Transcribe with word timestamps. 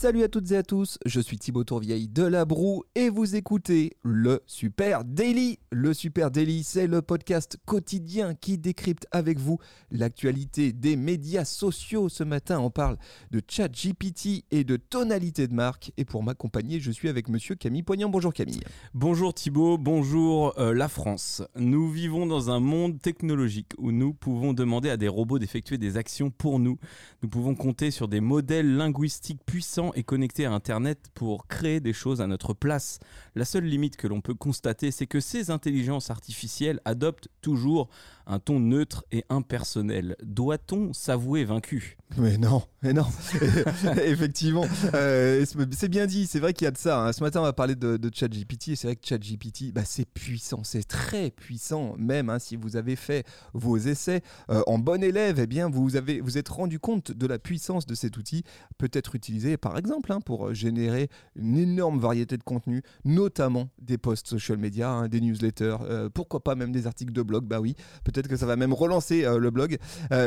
Salut 0.00 0.22
à 0.22 0.28
toutes 0.28 0.52
et 0.52 0.56
à 0.56 0.62
tous, 0.62 1.00
je 1.06 1.18
suis 1.18 1.38
Thibaut 1.38 1.64
Tourvieille 1.64 2.06
de 2.06 2.22
La 2.22 2.44
Broue 2.44 2.84
et 2.94 3.08
vous 3.08 3.34
écoutez 3.34 3.96
le 4.04 4.44
Super 4.46 5.04
Daily. 5.04 5.58
Le 5.72 5.92
Super 5.92 6.30
Daily, 6.30 6.62
c'est 6.62 6.86
le 6.86 7.02
podcast 7.02 7.58
quotidien 7.66 8.36
qui 8.36 8.58
décrypte 8.58 9.08
avec 9.10 9.40
vous 9.40 9.58
l'actualité 9.90 10.72
des 10.72 10.94
médias 10.94 11.44
sociaux. 11.44 12.08
Ce 12.08 12.22
matin, 12.22 12.60
on 12.60 12.70
parle 12.70 12.96
de 13.32 13.42
chat 13.48 13.66
GPT 13.66 14.44
et 14.52 14.62
de 14.62 14.76
tonalité 14.76 15.48
de 15.48 15.54
marque. 15.54 15.90
Et 15.96 16.04
pour 16.04 16.22
m'accompagner, 16.22 16.78
je 16.78 16.92
suis 16.92 17.08
avec 17.08 17.28
monsieur 17.28 17.56
Camille 17.56 17.82
Poignant. 17.82 18.08
Bonjour 18.08 18.32
Camille. 18.32 18.60
Bonjour 18.94 19.34
Thibaut, 19.34 19.78
bonjour 19.78 20.56
euh, 20.60 20.74
la 20.74 20.86
France. 20.86 21.42
Nous 21.56 21.90
vivons 21.90 22.24
dans 22.24 22.50
un 22.50 22.60
monde 22.60 23.00
technologique 23.00 23.72
où 23.78 23.90
nous 23.90 24.14
pouvons 24.14 24.52
demander 24.52 24.90
à 24.90 24.96
des 24.96 25.08
robots 25.08 25.40
d'effectuer 25.40 25.76
des 25.76 25.96
actions 25.96 26.30
pour 26.30 26.60
nous. 26.60 26.78
Nous 27.24 27.28
pouvons 27.28 27.56
compter 27.56 27.90
sur 27.90 28.06
des 28.06 28.20
modèles 28.20 28.76
linguistiques 28.76 29.44
puissants 29.44 29.87
et 29.94 30.02
connecté 30.02 30.46
à 30.46 30.52
Internet 30.52 31.10
pour 31.14 31.46
créer 31.46 31.80
des 31.80 31.92
choses 31.92 32.20
à 32.20 32.26
notre 32.26 32.54
place. 32.54 32.98
La 33.34 33.44
seule 33.44 33.64
limite 33.64 33.96
que 33.96 34.06
l'on 34.06 34.20
peut 34.20 34.34
constater, 34.34 34.90
c'est 34.90 35.06
que 35.06 35.20
ces 35.20 35.50
intelligences 35.50 36.10
artificielles 36.10 36.80
adoptent 36.84 37.28
toujours 37.42 37.88
un 38.26 38.38
ton 38.38 38.60
neutre 38.60 39.04
et 39.12 39.24
impersonnel. 39.28 40.16
Doit-on 40.22 40.92
s'avouer 40.92 41.44
vaincu? 41.44 41.97
Mais 42.16 42.38
non, 42.38 42.62
mais 42.82 42.92
non. 42.92 43.04
Effectivement, 44.02 44.64
euh, 44.94 45.44
c'est 45.72 45.88
bien 45.88 46.06
dit. 46.06 46.26
C'est 46.26 46.40
vrai 46.40 46.52
qu'il 46.52 46.64
y 46.64 46.68
a 46.68 46.70
de 46.70 46.78
ça. 46.78 47.04
Hein. 47.04 47.12
Ce 47.12 47.22
matin, 47.22 47.40
on 47.40 47.44
va 47.44 47.52
parler 47.52 47.74
de, 47.74 48.10
ChatGPT. 48.12 48.76
C'est 48.76 48.88
vrai 48.88 48.96
que 48.96 49.06
ChatGPT, 49.06 49.72
bah, 49.72 49.82
c'est 49.84 50.06
puissant, 50.06 50.64
c'est 50.64 50.84
très 50.84 51.30
puissant. 51.30 51.94
Même 51.98 52.30
hein, 52.30 52.38
si 52.38 52.56
vous 52.56 52.76
avez 52.76 52.96
fait 52.96 53.26
vos 53.52 53.76
essais 53.76 54.22
euh, 54.50 54.62
en 54.66 54.78
bon 54.78 55.02
élève, 55.02 55.38
eh 55.38 55.46
bien, 55.46 55.68
vous 55.68 55.96
avez 55.96 56.20
vous 56.20 56.38
êtes 56.38 56.48
rendu 56.48 56.78
compte 56.78 57.12
de 57.12 57.26
la 57.26 57.38
puissance 57.38 57.86
de 57.86 57.94
cet 57.94 58.16
outil. 58.16 58.42
Peut-être 58.78 59.14
utilisé, 59.14 59.56
par 59.56 59.76
exemple, 59.76 60.10
hein, 60.10 60.20
pour 60.20 60.54
générer 60.54 61.10
une 61.36 61.58
énorme 61.58 61.98
variété 62.00 62.38
de 62.38 62.42
contenus, 62.42 62.82
notamment 63.04 63.68
des 63.80 63.98
posts 63.98 64.28
social 64.28 64.56
media, 64.56 65.08
des 65.08 65.20
newsletters. 65.20 65.76
Euh, 65.82 66.08
pourquoi 66.08 66.42
pas 66.42 66.54
même 66.54 66.72
des 66.72 66.86
articles 66.86 67.12
de 67.12 67.22
blog 67.22 67.44
Bah 67.44 67.60
oui, 67.60 67.76
peut-être 68.02 68.28
que 68.28 68.36
ça 68.36 68.46
va 68.46 68.56
même 68.56 68.72
relancer 68.72 69.24
le 69.38 69.50
blog. 69.50 69.76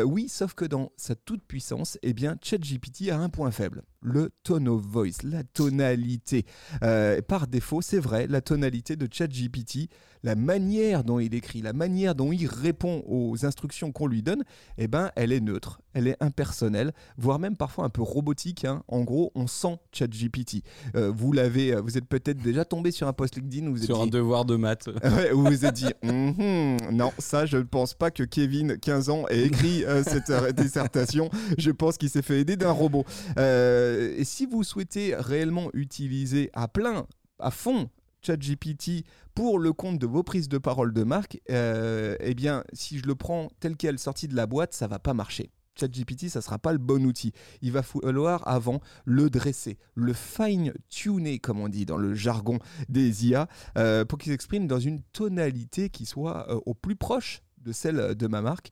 Oui, 0.06 0.30
sauf 0.30 0.54
que 0.54 0.66
dans 0.66 0.92
sa 0.96 1.16
toute 1.16 1.44
puissance, 1.44 1.71
eh 2.02 2.14
bien, 2.14 2.38
ChatGPT 2.42 3.10
a 3.10 3.18
un 3.18 3.30
point 3.30 3.52
faible 3.52 3.84
le 4.02 4.32
tone 4.44 4.68
of 4.68 4.82
voice, 4.82 5.24
la 5.24 5.44
tonalité. 5.44 6.46
Euh, 6.84 7.22
par 7.22 7.48
défaut, 7.48 7.82
c'est 7.82 8.00
vrai, 8.00 8.28
la 8.28 8.42
tonalité 8.42 8.96
de 8.96 9.08
ChatGPT, 9.12 9.90
la 10.24 10.36
manière 10.36 11.04
dont 11.04 11.20
il 11.20 11.34
écrit, 11.34 11.62
la 11.62 11.74
manière 11.74 12.16
dont 12.16 12.32
il 12.32 12.48
répond 12.48 13.04
aux 13.08 13.46
instructions 13.46 13.92
qu'on 13.92 14.08
lui 14.08 14.22
donne, 14.22 14.44
eh 14.78 14.88
ben, 14.88 15.12
elle 15.16 15.32
est 15.32 15.40
neutre, 15.40 15.82
elle 15.94 16.08
est 16.08 16.18
impersonnelle, 16.20 16.94
voire 17.18 17.40
même 17.40 17.56
parfois 17.56 17.86
un 17.86 17.90
peu 17.90 18.02
robotique. 18.02 18.66
Hein. 18.66 18.84
En 18.88 19.02
gros, 19.02 19.32
on 19.36 19.48
sent 19.48 19.78
ChatGPT. 19.92 20.64
Euh, 20.96 21.12
vous 21.16 21.32
l'avez, 21.32 21.74
euh, 21.74 21.82
vous 21.82 21.98
êtes 21.98 22.08
peut-être 22.08 22.42
déjà 22.42 22.66
tombé 22.66 22.92
sur 22.92 23.08
un 23.08 23.14
post 23.14 23.36
LinkedIn 23.36 23.68
où 23.68 23.76
vous 23.76 23.84
sur 23.84 24.02
un 24.02 24.08
devoir 24.08 24.46
de 24.46 24.56
maths, 24.56 24.90
où 25.34 25.38
vous 25.38 25.46
vous 25.46 25.66
êtes 25.66 25.76
dit, 25.76 25.90
mm-hmm, 26.04 26.92
non, 26.92 27.12
ça, 27.18 27.46
je 27.46 27.58
ne 27.58 27.64
pense 27.64 27.94
pas 27.94 28.12
que 28.12 28.24
Kevin, 28.24 28.78
15 28.78 29.10
ans, 29.10 29.28
ait 29.30 29.46
écrit 29.46 29.84
cette 30.04 30.32
dissertation. 30.56 31.30
Je 31.72 31.72
pense 31.72 31.98
qu'il 31.98 32.10
s'est 32.10 32.22
fait 32.22 32.40
aider 32.40 32.58
d'un 32.58 32.72
robot. 32.72 33.06
Euh, 33.38 34.16
et 34.18 34.24
si 34.24 34.46
vous 34.46 34.64
souhaitez 34.64 35.16
réellement 35.16 35.70
utiliser 35.74 36.50
à 36.54 36.68
plein, 36.68 37.06
à 37.40 37.52
fond, 37.52 37.90
ChatGPT 38.26 39.06
pour 39.36 39.60
le 39.60 39.74
compte 39.74 40.00
de 40.00 40.08
vos 40.08 40.24
prises 40.24 40.50
de 40.50 40.58
parole 40.58 40.92
de 40.94 41.04
marque, 41.04 41.40
euh, 41.50 42.16
eh 42.20 42.34
bien, 42.34 42.64
si 42.74 42.98
je 42.98 43.06
le 43.06 43.16
prends 43.16 43.50
tel 43.60 43.78
quel 43.78 44.00
sorti 44.00 44.28
de 44.28 44.36
la 44.36 44.48
boîte, 44.48 44.74
ça 44.74 44.88
va 44.88 45.00
pas 45.00 45.14
marcher. 45.14 45.52
ChatGPT, 45.80 46.30
ça 46.30 46.42
sera 46.42 46.58
pas 46.60 46.74
le 46.74 46.80
bon 46.80 47.06
outil. 47.06 47.32
Il 47.62 47.72
va 47.72 47.84
falloir 47.84 48.48
avant 48.48 48.82
le 49.06 49.30
dresser, 49.30 49.78
le 49.96 50.14
fine-tuner, 50.14 51.40
comme 51.40 51.60
on 51.60 51.70
dit 51.70 51.86
dans 51.86 51.98
le 51.98 52.14
jargon 52.14 52.60
des 52.90 53.28
IA, 53.28 53.48
euh, 53.78 54.04
pour 54.04 54.18
qu'il 54.18 54.32
s'exprime 54.32 54.68
dans 54.68 54.80
une 54.80 55.02
tonalité 55.14 55.90
qui 55.90 56.06
soit 56.06 56.52
au 56.68 56.74
plus 56.74 56.96
proche 56.96 57.42
de 57.64 57.72
celle 57.72 58.16
de 58.16 58.28
ma 58.28 58.42
marque. 58.42 58.72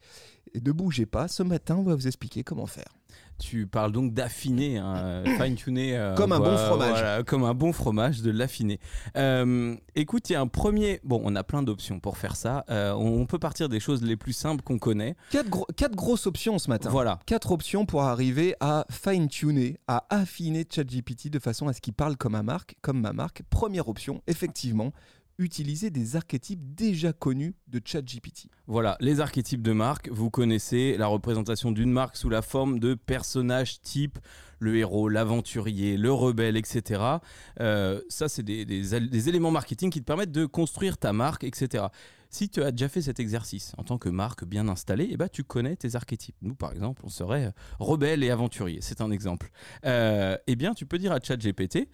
Et 0.54 0.62
ne 0.62 0.72
bougez 0.72 1.06
pas, 1.06 1.28
ce 1.28 1.44
matin, 1.44 1.76
on 1.78 1.84
va 1.84 1.96
vous 1.96 2.08
expliquer 2.08 2.44
comment 2.44 2.66
faire. 2.66 2.90
Tu 3.40 3.68
parles 3.68 3.94
donc 3.94 4.14
d'affiner, 4.14 4.78
hein, 4.78 5.24
fine-tuner. 5.42 5.98
Euh, 5.98 6.16
comme 6.16 6.34
un 6.34 6.40
bon 6.40 6.58
fromage. 6.58 7.24
comme 7.26 7.44
un 7.44 7.54
bon 7.54 7.72
fromage, 7.72 8.22
de 8.22 8.32
l'affiner. 8.32 8.80
Euh, 9.16 9.76
écoute, 9.96 10.30
il 10.30 10.34
y 10.34 10.36
a 10.36 10.42
un 10.42 10.48
premier. 10.48 11.00
Bon, 11.04 11.22
on 11.24 11.36
a 11.36 11.44
plein 11.44 11.64
d'options 11.64 12.00
pour 12.00 12.18
faire 12.18 12.36
ça. 12.36 12.66
Euh, 12.70 12.92
on 12.94 13.26
peut 13.26 13.40
partir 13.40 13.70
des 13.70 13.80
choses 13.80 14.04
les 14.04 14.18
plus 14.18 14.34
simples 14.34 14.62
qu'on 14.62 14.78
connaît. 14.78 15.16
Quatre, 15.32 15.66
quatre, 15.78 15.96
grosses 15.96 16.28
options 16.28 16.60
ce 16.60 16.70
matin. 16.70 16.90
Voilà. 16.90 17.20
Quatre 17.26 17.52
options 17.52 17.86
pour 17.86 18.04
arriver 18.04 18.56
à 18.60 18.86
fine-tuner, 18.92 19.80
à 19.88 20.06
affiner 20.10 20.66
ChatGPT 20.70 21.30
de 21.30 21.40
façon 21.40 21.68
à 21.68 21.74
ce 21.74 21.80
qu'il 21.80 21.94
parle 21.94 22.18
comme, 22.18 22.34
ma 22.34 22.44
marque, 22.44 22.76
comme 22.82 23.00
ma 23.00 23.14
marque. 23.14 23.44
Première 23.50 23.88
option, 23.88 24.22
effectivement, 24.28 24.92
utiliser 25.40 25.90
des 25.90 26.16
archétypes 26.16 26.76
déjà 26.76 27.14
connus 27.14 27.56
de 27.68 27.82
ChatGPT. 27.84 28.50
Voilà, 28.68 28.98
les 29.00 29.22
archétypes 29.22 29.62
de 29.62 29.72
marque, 29.72 30.10
vous 30.10 30.30
connaissez 30.30 30.96
la 30.98 31.08
représentation 31.08 31.72
d'une 31.72 31.92
marque 31.92 32.18
sous 32.18 32.30
la 32.30 32.42
forme 32.42 32.80
de 32.80 32.94
personnages 32.94 33.82
type 33.82 34.20
le 34.60 34.76
héros, 34.76 35.10
l'aventurier, 35.10 35.98
le 35.98 36.12
rebelle, 36.12 36.58
etc. 36.58 37.02
Euh, 37.62 38.02
ça, 38.10 38.28
c'est 38.28 38.44
des, 38.44 39.30
éléments 39.30 39.52
marketing 39.52 39.90
qui 39.90 40.02
te 40.02 40.06
permettent 40.06 40.34
de 40.34 40.46
construire 40.46 40.98
ta 40.98 41.14
marque, 41.14 41.46
etc. 41.46 41.86
Si 42.30 42.50
tu 42.50 42.62
as 42.62 42.72
déjà 42.72 42.90
fait 42.90 43.02
cet 43.02 43.20
exercice 43.20 43.72
en 43.78 43.84
tant 43.84 43.98
que 43.98 44.10
marque 44.10 44.46
bien 44.46 44.68
installée, 44.68 45.08
eh 45.12 45.18
ben, 45.18 45.30
tu 45.30 45.44
connais 45.44 45.76
tes 45.76 45.96
archétypes. 45.96 46.36
Nous, 46.42 46.56
par 46.56 46.74
exemple, 46.74 47.02
on 47.06 47.10
serait 47.10 47.54
rebelle 47.80 48.24
et 48.24 48.30
aventurier. 48.30 48.80
C'est 48.82 49.02
un 49.02 49.10
exemple. 49.10 49.50
Euh, 49.86 50.38
eh 50.46 50.56
bien, 50.56 50.74
tu 50.74 50.86
peux 50.86 50.98
dire 50.98 51.12
à 51.12 51.20
ChatGPT, 51.20 51.88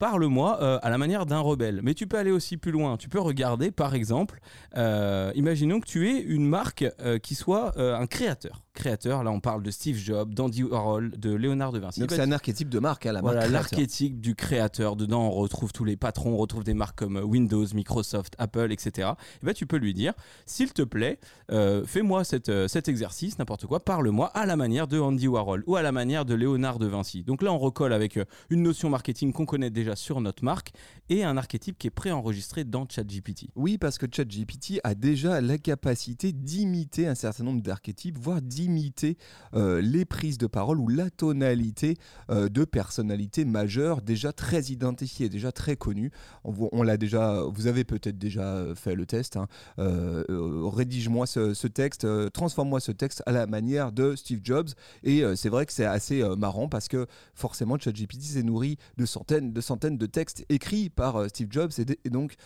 parle-moi 0.00 0.58
euh, 0.62 0.78
à 0.82 0.90
la 0.90 0.98
manière 0.98 1.26
d'un 1.26 1.38
rebelle. 1.38 1.80
Mais 1.84 1.94
tu 1.94 2.08
peux 2.08 2.18
aller 2.18 2.32
aussi 2.32 2.56
plus 2.56 2.72
loin. 2.72 2.96
Tu 2.96 3.08
peux 3.08 3.20
regarder, 3.20 3.70
par 3.70 3.94
exemple, 3.94 4.40
euh, 4.76 5.30
imaginons 5.36 5.78
que 5.78 5.86
tu 5.86 6.08
es 6.08 6.20
une 6.20 6.48
marque 6.48 6.84
euh, 7.00 7.18
qui 7.18 7.36
soit 7.36 7.78
un 7.78 8.06
créateur 8.06 8.62
créateurs. 8.80 9.22
Là, 9.22 9.30
on 9.30 9.40
parle 9.40 9.62
de 9.62 9.70
Steve 9.70 9.98
Jobs, 9.98 10.32
d'Andy 10.32 10.62
Warhol, 10.62 11.10
de 11.10 11.34
Léonard 11.34 11.72
de 11.72 11.78
Vinci. 11.78 12.00
Donc, 12.00 12.10
c'est 12.10 12.20
un 12.20 12.32
archétype 12.32 12.70
de 12.70 12.78
marque, 12.78 13.04
à 13.04 13.10
hein, 13.10 13.12
la 13.12 13.20
Voilà, 13.20 13.46
l'archétype 13.46 14.20
du 14.20 14.34
créateur. 14.34 14.96
Dedans, 14.96 15.22
on 15.26 15.30
retrouve 15.30 15.72
tous 15.72 15.84
les 15.84 15.96
patrons, 15.96 16.32
on 16.32 16.36
retrouve 16.38 16.64
des 16.64 16.72
marques 16.72 16.98
comme 16.98 17.16
Windows, 17.18 17.66
Microsoft, 17.74 18.34
Apple, 18.38 18.72
etc. 18.72 19.10
Et 19.42 19.46
ben, 19.46 19.52
tu 19.52 19.66
peux 19.66 19.76
lui 19.76 19.92
dire, 19.92 20.14
s'il 20.46 20.72
te 20.72 20.80
plaît, 20.80 21.18
euh, 21.52 21.84
fais-moi 21.84 22.22
euh, 22.48 22.68
cet 22.68 22.88
exercice, 22.88 23.38
n'importe 23.38 23.66
quoi, 23.66 23.80
parle-moi 23.80 24.28
à 24.28 24.46
la 24.46 24.56
manière 24.56 24.88
de 24.88 24.98
Andy 24.98 25.28
Warhol 25.28 25.62
ou 25.66 25.76
à 25.76 25.82
la 25.82 25.92
manière 25.92 26.24
de 26.24 26.34
Léonard 26.34 26.78
de 26.78 26.86
Vinci. 26.86 27.22
Donc 27.22 27.42
là, 27.42 27.52
on 27.52 27.58
recolle 27.58 27.92
avec 27.92 28.16
euh, 28.16 28.24
une 28.48 28.62
notion 28.62 28.88
marketing 28.88 29.32
qu'on 29.32 29.46
connaît 29.46 29.70
déjà 29.70 29.94
sur 29.94 30.22
notre 30.22 30.42
marque 30.42 30.72
et 31.10 31.22
un 31.22 31.36
archétype 31.36 31.76
qui 31.76 31.88
est 31.88 31.90
préenregistré 31.90 32.64
dans 32.64 32.86
ChatGPT. 32.88 33.48
Oui, 33.56 33.76
parce 33.76 33.98
que 33.98 34.06
ChatGPT 34.10 34.80
a 34.84 34.94
déjà 34.94 35.42
la 35.42 35.58
capacité 35.58 36.32
d'imiter 36.32 37.06
un 37.06 37.14
certain 37.14 37.44
nombre 37.44 37.62
d'archétypes, 37.62 38.18
voire 38.18 38.40
d'imiter 38.40 38.69
imiter 38.70 39.16
euh, 39.54 39.80
les 39.80 40.04
prises 40.04 40.38
de 40.38 40.46
parole 40.46 40.78
ou 40.78 40.88
la 40.88 41.10
tonalité 41.10 41.96
euh, 42.30 42.48
de 42.48 42.64
personnalités 42.64 43.44
majeures 43.44 44.00
déjà 44.00 44.32
très 44.32 44.62
identifiées, 44.64 45.28
déjà 45.28 45.50
très 45.52 45.76
connues. 45.76 46.12
On, 46.44 46.82
l'a 46.82 46.96
déjà, 46.96 47.42
vous 47.42 47.66
avez 47.66 47.84
peut-être 47.84 48.18
déjà 48.18 48.64
fait 48.74 48.94
le 48.94 49.06
test. 49.06 49.36
Hein. 49.36 49.48
Euh, 49.78 50.24
rédige-moi 50.68 51.26
ce, 51.26 51.66
texte, 51.66 52.06
transforme-moi 52.32 52.80
ce 52.80 52.92
texte 52.92 53.22
à 53.26 53.32
la 53.32 53.46
manière 53.46 53.92
de 53.92 54.14
Steve 54.14 54.40
Jobs. 54.42 54.70
Et 55.02 55.22
c'est 55.34 55.48
vrai 55.48 55.66
que 55.66 55.72
c'est 55.72 55.84
assez 55.84 56.22
marrant 56.36 56.68
parce 56.68 56.88
que 56.88 57.06
forcément 57.34 57.78
ChatGPT 57.78 58.22
s'est 58.22 58.42
nourri 58.42 58.78
de 58.96 59.06
centaines, 59.06 59.52
de 59.52 59.60
centaines 59.60 59.98
de 59.98 60.06
textes 60.06 60.44
écrits 60.48 60.90
par 60.90 61.28
Steve 61.28 61.48
Jobs 61.50 61.72
et 62.04 62.10
donc 62.10 62.36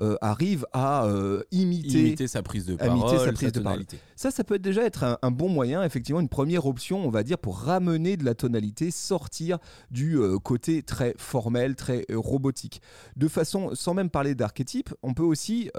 euh, 0.00 0.16
arrive 0.20 0.66
à 0.72 1.06
euh, 1.06 1.44
imiter, 1.52 2.26
sa 2.26 2.42
prise 2.42 2.66
de 2.66 2.74
parole, 2.74 3.18
sa 3.18 3.32
prise 3.32 3.52
de 3.52 3.60
tonalité. 3.60 3.98
Ça, 4.16 4.32
ça 4.32 4.42
peut 4.42 4.58
déjà 4.58 4.82
être 4.82 5.18
un, 5.22 5.30
bon 5.30 5.48
moyen, 5.48 5.84
effectivement, 5.84 6.20
une 6.20 6.28
première 6.28 6.66
option, 6.66 7.06
on 7.06 7.10
va 7.10 7.22
dire, 7.22 7.38
pour 7.38 7.58
ramener 7.58 8.16
de 8.16 8.24
la 8.24 8.34
tonalité, 8.34 8.90
sortir 8.90 9.58
du 9.92 10.16
euh, 10.16 10.38
côté 10.38 10.82
très 10.82 11.14
formel, 11.16 11.76
très 11.76 12.06
robotique. 12.12 12.82
De 13.16 13.28
façon, 13.28 13.70
sans 13.74 13.94
même 13.94 14.10
parler 14.10 14.34
d'archétype, 14.34 14.92
on 15.02 15.14
peut 15.14 15.22
aussi 15.22 15.70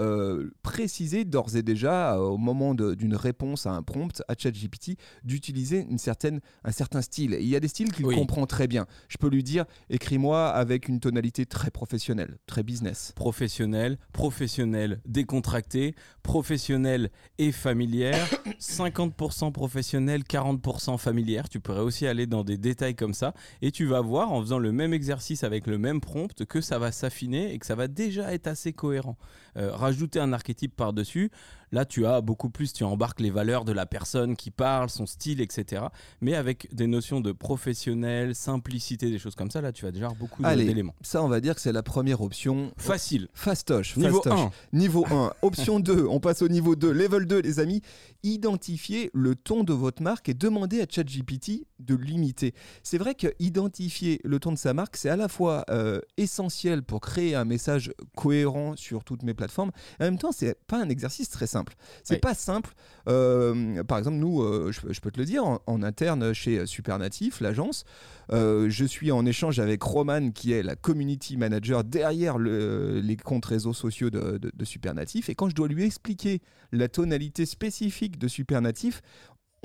préciser 0.63 1.25
d'ores 1.25 1.55
et 1.55 1.63
déjà, 1.63 2.19
au 2.19 2.37
moment 2.37 2.73
d'une 2.73 3.15
réponse 3.15 3.65
à 3.65 3.71
un 3.71 3.83
prompt 3.83 4.23
à 4.27 4.35
ChatGPT, 4.37 4.97
d'utiliser 5.23 5.85
une 5.89 5.97
certaine, 5.97 6.39
un 6.63 6.71
certain 6.71 7.01
style. 7.01 7.37
il 7.39 7.47
y 7.47 7.55
a 7.55 7.59
des 7.59 7.67
styles 7.67 7.91
qu'il 7.91 8.05
comprend 8.05 8.45
très 8.45 8.67
bien. 8.67 8.85
Je 9.09 9.17
peux 9.17 9.29
lui 9.29 9.43
dire, 9.43 9.65
écris-moi 9.89 10.47
avec 10.47 10.87
une 10.87 10.99
tonalité 10.99 11.45
très 11.45 11.71
professionnelle, 11.71 12.37
très 12.47 12.63
business. 12.63 13.11
Professionnel, 13.15 13.97
professionnelle 14.11 15.01
décontractée, 15.05 15.95
professionnelle 16.23 17.09
et 17.37 17.51
familière, 17.51 18.27
50% 18.59 19.51
professionnelle, 19.51 20.23
40% 20.23 20.97
familière. 20.97 21.49
Tu 21.49 21.59
pourrais 21.59 21.81
aussi 21.81 22.07
aller 22.07 22.25
dans 22.25 22.43
des 22.43 22.57
détails 22.57 22.95
comme 22.95 23.13
ça 23.13 23.33
et 23.61 23.71
tu 23.71 23.85
vas 23.85 24.01
voir 24.01 24.31
en 24.31 24.41
faisant 24.41 24.59
le 24.59 24.71
même 24.71 24.93
exercice 24.93 25.43
avec 25.43 25.67
le 25.67 25.77
même 25.77 26.01
prompt 26.01 26.45
que 26.45 26.61
ça 26.61 26.79
va 26.79 26.91
s'affiner 26.91 27.53
et 27.53 27.59
que 27.59 27.65
ça 27.65 27.75
va 27.75 27.87
déjà 27.87 28.33
être 28.33 28.47
assez 28.47 28.73
cohérent. 28.73 29.17
Euh, 29.57 29.71
rajouter 29.71 30.19
un 30.19 30.33
archétype 30.33 30.75
par-dessus, 30.75 31.31
là 31.75 31.85
tu 31.85 32.05
as 32.05 32.21
beaucoup 32.21 32.49
plus, 32.49 32.73
tu 32.73 32.83
embarques 32.83 33.19
les 33.19 33.29
valeurs 33.29 33.65
de 33.65 33.71
la 33.71 33.85
personne 33.85 34.35
qui 34.35 34.49
parle, 34.49 34.89
son 34.89 35.05
style, 35.05 35.41
etc. 35.41 35.83
Mais 36.21 36.33
avec 36.33 36.73
des 36.73 36.87
notions 36.87 37.19
de 37.19 37.31
professionnel, 37.33 38.33
simplicité, 38.33 39.11
des 39.11 39.19
choses 39.19 39.35
comme 39.35 39.51
ça, 39.51 39.61
là 39.61 39.71
tu 39.71 39.85
as 39.85 39.91
déjà 39.91 40.09
beaucoup 40.09 40.41
d'éléments. 40.41 40.95
Ça, 41.01 41.21
on 41.21 41.27
va 41.27 41.41
dire 41.41 41.53
que 41.53 41.61
c'est 41.61 41.73
la 41.73 41.83
première 41.83 42.21
option. 42.21 42.71
Facile. 42.77 43.27
Fastoche. 43.33 43.97
Niveau 43.97 44.23
1. 44.25 44.51
Niveau 44.73 45.05
1. 45.09 45.33
Option 45.41 45.79
2. 45.79 46.07
On 46.09 46.19
passe 46.19 46.41
au 46.41 46.47
niveau 46.47 46.75
2. 46.75 46.91
Level 46.91 47.27
2, 47.27 47.41
les 47.41 47.59
amis. 47.59 47.81
Identifiez 48.23 49.11
le 49.13 49.35
ton 49.35 49.63
de 49.63 49.73
votre 49.73 50.01
marque 50.01 50.29
et 50.29 50.33
demandez 50.33 50.81
à 50.81 50.85
ChatGPT 50.89 51.67
de 51.79 51.95
l'imiter. 51.95 52.53
C'est 52.83 52.97
vrai 52.97 53.15
que 53.15 53.27
identifier 53.39 54.21
le 54.23 54.39
ton 54.39 54.53
de 54.53 54.57
sa 54.57 54.73
marque, 54.73 54.95
c'est 54.95 55.09
à 55.09 55.17
la 55.17 55.27
fois 55.27 55.65
euh, 55.69 55.99
essentiel 56.17 56.83
pour 56.83 57.01
créer 57.01 57.35
un 57.35 57.45
message 57.45 57.91
cohérent 58.15 58.75
sur 58.77 59.03
toutes 59.03 59.23
mes 59.23 59.33
plateformes. 59.33 59.71
Et 59.99 60.03
en 60.03 60.05
même 60.05 60.17
temps, 60.17 60.31
c'est 60.31 60.57
pas 60.67 60.81
un 60.81 60.89
exercice 60.89 61.29
très 61.29 61.47
simple. 61.47 61.64
C'est 62.03 62.19
pas 62.19 62.33
simple. 62.33 62.73
Euh, 63.07 63.83
par 63.83 63.97
exemple, 63.97 64.17
nous, 64.17 64.41
euh, 64.41 64.71
je, 64.71 64.99
peux 64.99 65.11
te 65.11 65.19
le 65.19 65.25
dire, 65.25 65.43
en, 65.45 65.83
interne 65.83 66.33
chez 66.33 66.65
Supernatif, 66.65 67.41
l'agence, 67.41 67.85
je 68.31 68.85
suis 68.85 69.11
en 69.11 69.25
échange 69.25 69.59
avec 69.59 69.81
Roman, 69.83 70.31
qui 70.31 70.51
est 70.51 70.63
la 70.63 70.75
community 70.75 71.37
manager 71.37 71.83
derrière 71.83 72.37
les 72.37 73.17
comptes 73.17 73.45
réseaux 73.45 73.73
sociaux 73.73 74.09
de, 74.09 74.39
de 74.41 74.65
Supernatif. 74.65 75.29
Et 75.29 75.35
quand 75.35 75.49
je 75.49 75.55
dois 75.55 75.67
lui 75.67 75.83
expliquer 75.83 76.41
la 76.71 76.87
tonalité 76.87 77.45
spécifique 77.45 78.17
de 78.17 78.27
Supernatif, 78.27 79.01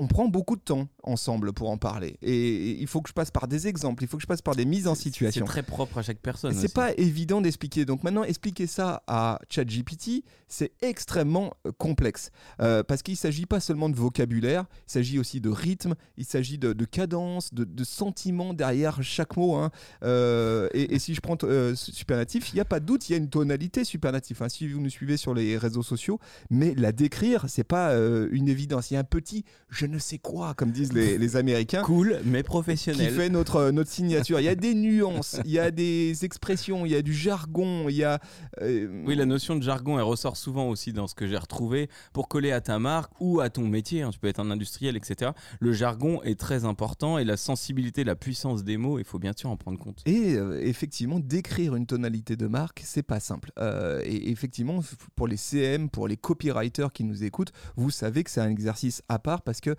on 0.01 0.07
prend 0.07 0.27
beaucoup 0.27 0.55
de 0.55 0.61
temps 0.61 0.87
ensemble 1.03 1.53
pour 1.53 1.69
en 1.69 1.77
parler. 1.77 2.17
Et 2.23 2.71
il 2.71 2.87
faut 2.87 3.01
que 3.01 3.09
je 3.09 3.13
passe 3.13 3.29
par 3.29 3.47
des 3.47 3.67
exemples, 3.67 4.03
il 4.03 4.07
faut 4.07 4.17
que 4.17 4.23
je 4.23 4.27
passe 4.27 4.41
par 4.41 4.55
des 4.55 4.65
mises 4.65 4.87
en 4.87 4.95
situation. 4.95 5.45
C'est 5.45 5.51
très 5.51 5.61
propre 5.61 5.99
à 5.99 6.01
chaque 6.01 6.17
personne. 6.17 6.55
C'est 6.55 6.73
pas 6.73 6.91
évident 6.93 7.39
d'expliquer. 7.39 7.85
Donc 7.85 8.03
maintenant, 8.03 8.23
expliquer 8.23 8.65
ça 8.65 9.03
à 9.05 9.39
ChatGPT, 9.47 10.23
c'est 10.47 10.71
extrêmement 10.81 11.53
euh, 11.67 11.71
complexe. 11.77 12.31
Euh, 12.61 12.81
parce 12.81 13.03
qu'il 13.03 13.13
ne 13.13 13.17
s'agit 13.17 13.45
pas 13.45 13.59
seulement 13.59 13.89
de 13.89 13.95
vocabulaire, 13.95 14.65
il 14.87 14.91
s'agit 14.91 15.19
aussi 15.19 15.39
de 15.39 15.49
rythme, 15.49 15.93
il 16.17 16.25
s'agit 16.25 16.57
de, 16.57 16.73
cadence, 16.85 17.53
de, 17.53 17.63
de 17.63 17.83
sentiment 17.83 18.55
derrière 18.55 19.03
chaque 19.03 19.37
mot. 19.37 19.53
Hein. 19.53 19.69
Euh, 20.03 20.67
et, 20.73 20.97
si 20.97 21.13
je 21.13 21.21
prends 21.21 21.37
supernatif, 21.75 22.51
il 22.53 22.55
n'y 22.55 22.61
a 22.61 22.65
pas 22.65 22.79
de 22.79 22.85
doute, 22.85 23.07
il 23.07 23.11
y 23.11 23.15
a 23.15 23.19
une 23.19 23.29
tonalité 23.29 23.83
supernatif. 23.83 24.41
Hein, 24.41 24.49
si 24.49 24.67
vous 24.67 24.81
nous 24.81 24.89
suivez 24.89 25.17
sur 25.17 25.35
les 25.35 25.59
réseaux 25.59 25.83
sociaux, 25.83 26.19
mais 26.49 26.73
la 26.73 26.91
décrire, 26.91 27.45
c'est 27.47 27.63
pas 27.63 27.95
une 27.95 28.47
évidence. 28.47 28.89
Il 28.89 28.95
y 28.95 28.97
a 28.97 29.01
un 29.01 29.03
petit 29.03 29.45
je 29.69 29.85
ne 29.91 29.99
sais 29.99 30.17
quoi, 30.17 30.53
comme 30.53 30.71
disent 30.71 30.93
les, 30.93 31.35
Américains. 31.35 31.83
Cool, 31.83 32.19
mais 32.25 32.43
professionnel. 32.43 33.09
Qui 33.09 33.13
fait 33.13 33.29
notre, 33.29 33.71
notre 33.71 33.89
signature. 33.89 34.39
Il 34.39 34.43
y 34.43 34.49
a 34.49 34.55
des 34.55 34.73
nuances, 34.73 35.39
il 35.45 35.51
y 35.51 35.59
a 35.59 35.71
des 35.71 36.25
expressions, 36.25 36.85
il 36.85 36.91
y 36.91 36.95
a 36.95 37.01
du 37.01 37.13
jargon, 37.13 37.87
il 37.87 37.95
y 37.95 38.03
a. 38.03 38.19
Euh, 38.61 39.03
oui, 39.05 39.15
la 39.15 39.25
notion 39.25 39.55
de 39.55 39.63
jargon, 39.63 39.97
elle 39.97 40.03
ressort 40.03 40.37
souvent 40.37 40.67
aussi 40.69 40.93
dans 40.93 41.07
ce 41.07 41.15
que 41.15 41.27
j'ai 41.27 41.37
retrouvé. 41.37 41.89
Pour 42.13 42.27
coller 42.27 42.51
à 42.51 42.61
ta 42.61 42.79
marque 42.79 43.11
ou 43.19 43.39
à 43.39 43.49
ton 43.49 43.67
métier, 43.67 44.01
hein, 44.01 44.09
tu 44.11 44.19
peux 44.19 44.27
être 44.27 44.39
un 44.39 44.51
industriel, 44.51 44.97
etc. 44.97 45.31
Le 45.59 45.73
jargon 45.73 46.21
est 46.23 46.39
très 46.39 46.65
important 46.65 47.17
et 47.17 47.23
la 47.23 47.37
sensibilité, 47.37 48.03
la 48.03 48.15
puissance 48.15 48.63
des 48.63 48.77
mots, 48.77 48.99
il 48.99 49.05
faut 49.05 49.19
bien 49.19 49.33
sûr 49.35 49.49
en 49.49 49.57
prendre 49.57 49.79
compte. 49.79 50.01
Et 50.05 50.35
euh, 50.35 50.59
effectivement, 50.61 51.19
décrire 51.19 51.75
une 51.75 51.85
tonalité 51.85 52.35
de 52.35 52.47
marque, 52.47 52.81
c'est 52.83 53.03
pas 53.03 53.19
simple. 53.19 53.51
Euh, 53.59 54.01
et 54.03 54.29
effectivement, 54.31 54.79
pour 55.15 55.27
les 55.27 55.37
CM, 55.37 55.89
pour 55.89 56.07
les 56.07 56.17
copywriters 56.17 56.91
qui 56.91 57.03
nous 57.03 57.23
écoutent, 57.23 57.51
vous 57.75 57.91
savez 57.91 58.23
que 58.23 58.29
c'est 58.29 58.41
un 58.41 58.49
exercice 58.49 59.01
à 59.09 59.19
part 59.19 59.41
parce 59.41 59.61
que 59.61 59.70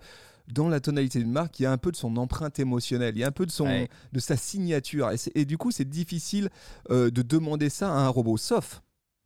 dans 0.47 0.67
la 0.67 0.79
tonalité 0.79 1.19
d'une 1.19 1.31
marque, 1.31 1.59
il 1.59 1.63
y 1.63 1.65
a 1.65 1.71
un 1.71 1.77
peu 1.77 1.91
de 1.91 1.95
son 1.95 2.17
empreinte 2.17 2.59
émotionnelle, 2.59 3.15
il 3.15 3.19
y 3.19 3.23
a 3.23 3.27
un 3.27 3.31
peu 3.31 3.45
de, 3.45 3.51
son, 3.51 3.87
de 4.11 4.19
sa 4.19 4.35
signature. 4.35 5.09
Et, 5.35 5.45
du 5.45 5.57
coup, 5.57 5.71
c'est 5.71 5.87
difficile 5.87 6.49
euh, 6.89 7.09
de 7.09 7.21
demander 7.21 7.69
ça 7.69 7.89
à 7.89 7.97
un 7.97 8.09
robot, 8.09 8.37
sauf 8.37 8.81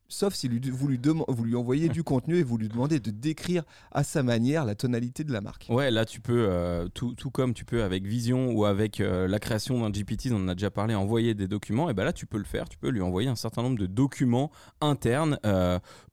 sauf 0.09 0.33
si 0.33 0.47
vous 0.47 0.87
lui, 0.87 0.99
vous 1.27 1.43
lui 1.43 1.55
envoyez 1.55 1.89
du 1.89 2.03
contenu 2.03 2.37
et 2.37 2.43
vous 2.43 2.57
lui 2.57 2.69
demandez 2.69 2.99
de 2.99 3.11
décrire 3.11 3.63
à 3.91 4.03
sa 4.03 4.23
manière 4.23 4.65
la 4.65 4.75
tonalité 4.75 5.23
de 5.23 5.31
la 5.31 5.41
marque. 5.41 5.67
Ouais, 5.69 5.91
là 5.91 6.05
tu 6.05 6.21
peux, 6.21 6.47
euh, 6.49 6.87
tout, 6.89 7.15
comme 7.31 7.53
tu 7.53 7.65
peux 7.65 7.83
avec 7.83 8.05
Vision 8.05 8.51
ou 8.51 8.65
avec 8.65 8.99
euh, 8.99 9.27
la 9.27 9.39
création 9.39 9.81
d'un 9.81 9.89
GPT, 9.89 10.27
on 10.31 10.37
en 10.37 10.47
a 10.47 10.55
déjà 10.55 10.71
parlé, 10.71 10.95
envoyer 10.95 11.33
des 11.33 11.47
documents, 11.47 11.89
et 11.89 11.93
ben 11.93 12.03
là 12.03 12.13
tu 12.13 12.25
peux 12.25 12.37
le 12.37 12.43
faire, 12.43 12.69
tu 12.69 12.77
peux 12.77 12.89
lui 12.89 13.01
envoyer 13.01 13.29
un 13.29 13.35
certain 13.35 13.61
nombre 13.61 13.77
de 13.77 13.85
documents 13.85 14.51
internes, 14.81 15.39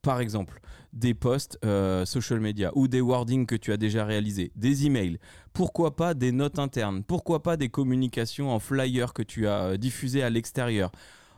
par 0.01 0.19
exemple 0.19 0.61
des 0.95 1.13
posts 1.13 1.59
euh, 1.63 2.05
social 2.05 2.39
media 2.39 2.71
ou 2.73 2.87
des 2.87 3.01
wordings 3.01 3.45
que 3.45 3.55
tu 3.55 3.71
as 3.71 3.77
déjà 3.77 4.05
réalisés, 4.05 4.51
des 4.55 4.85
emails, 4.85 5.19
pourquoi 5.53 5.95
pas 5.95 6.13
des 6.13 6.31
notes 6.31 6.57
internes, 6.57 7.03
pourquoi 7.03 7.43
pas 7.43 7.57
des 7.57 7.69
communications 7.69 8.49
en 8.51 8.59
flyer 8.59 9.13
que 9.13 9.21
tu 9.21 9.47
as 9.47 9.63
euh, 9.63 9.77
diffusées 9.77 10.23
à 10.23 10.29
l'extérieur? 10.29 10.91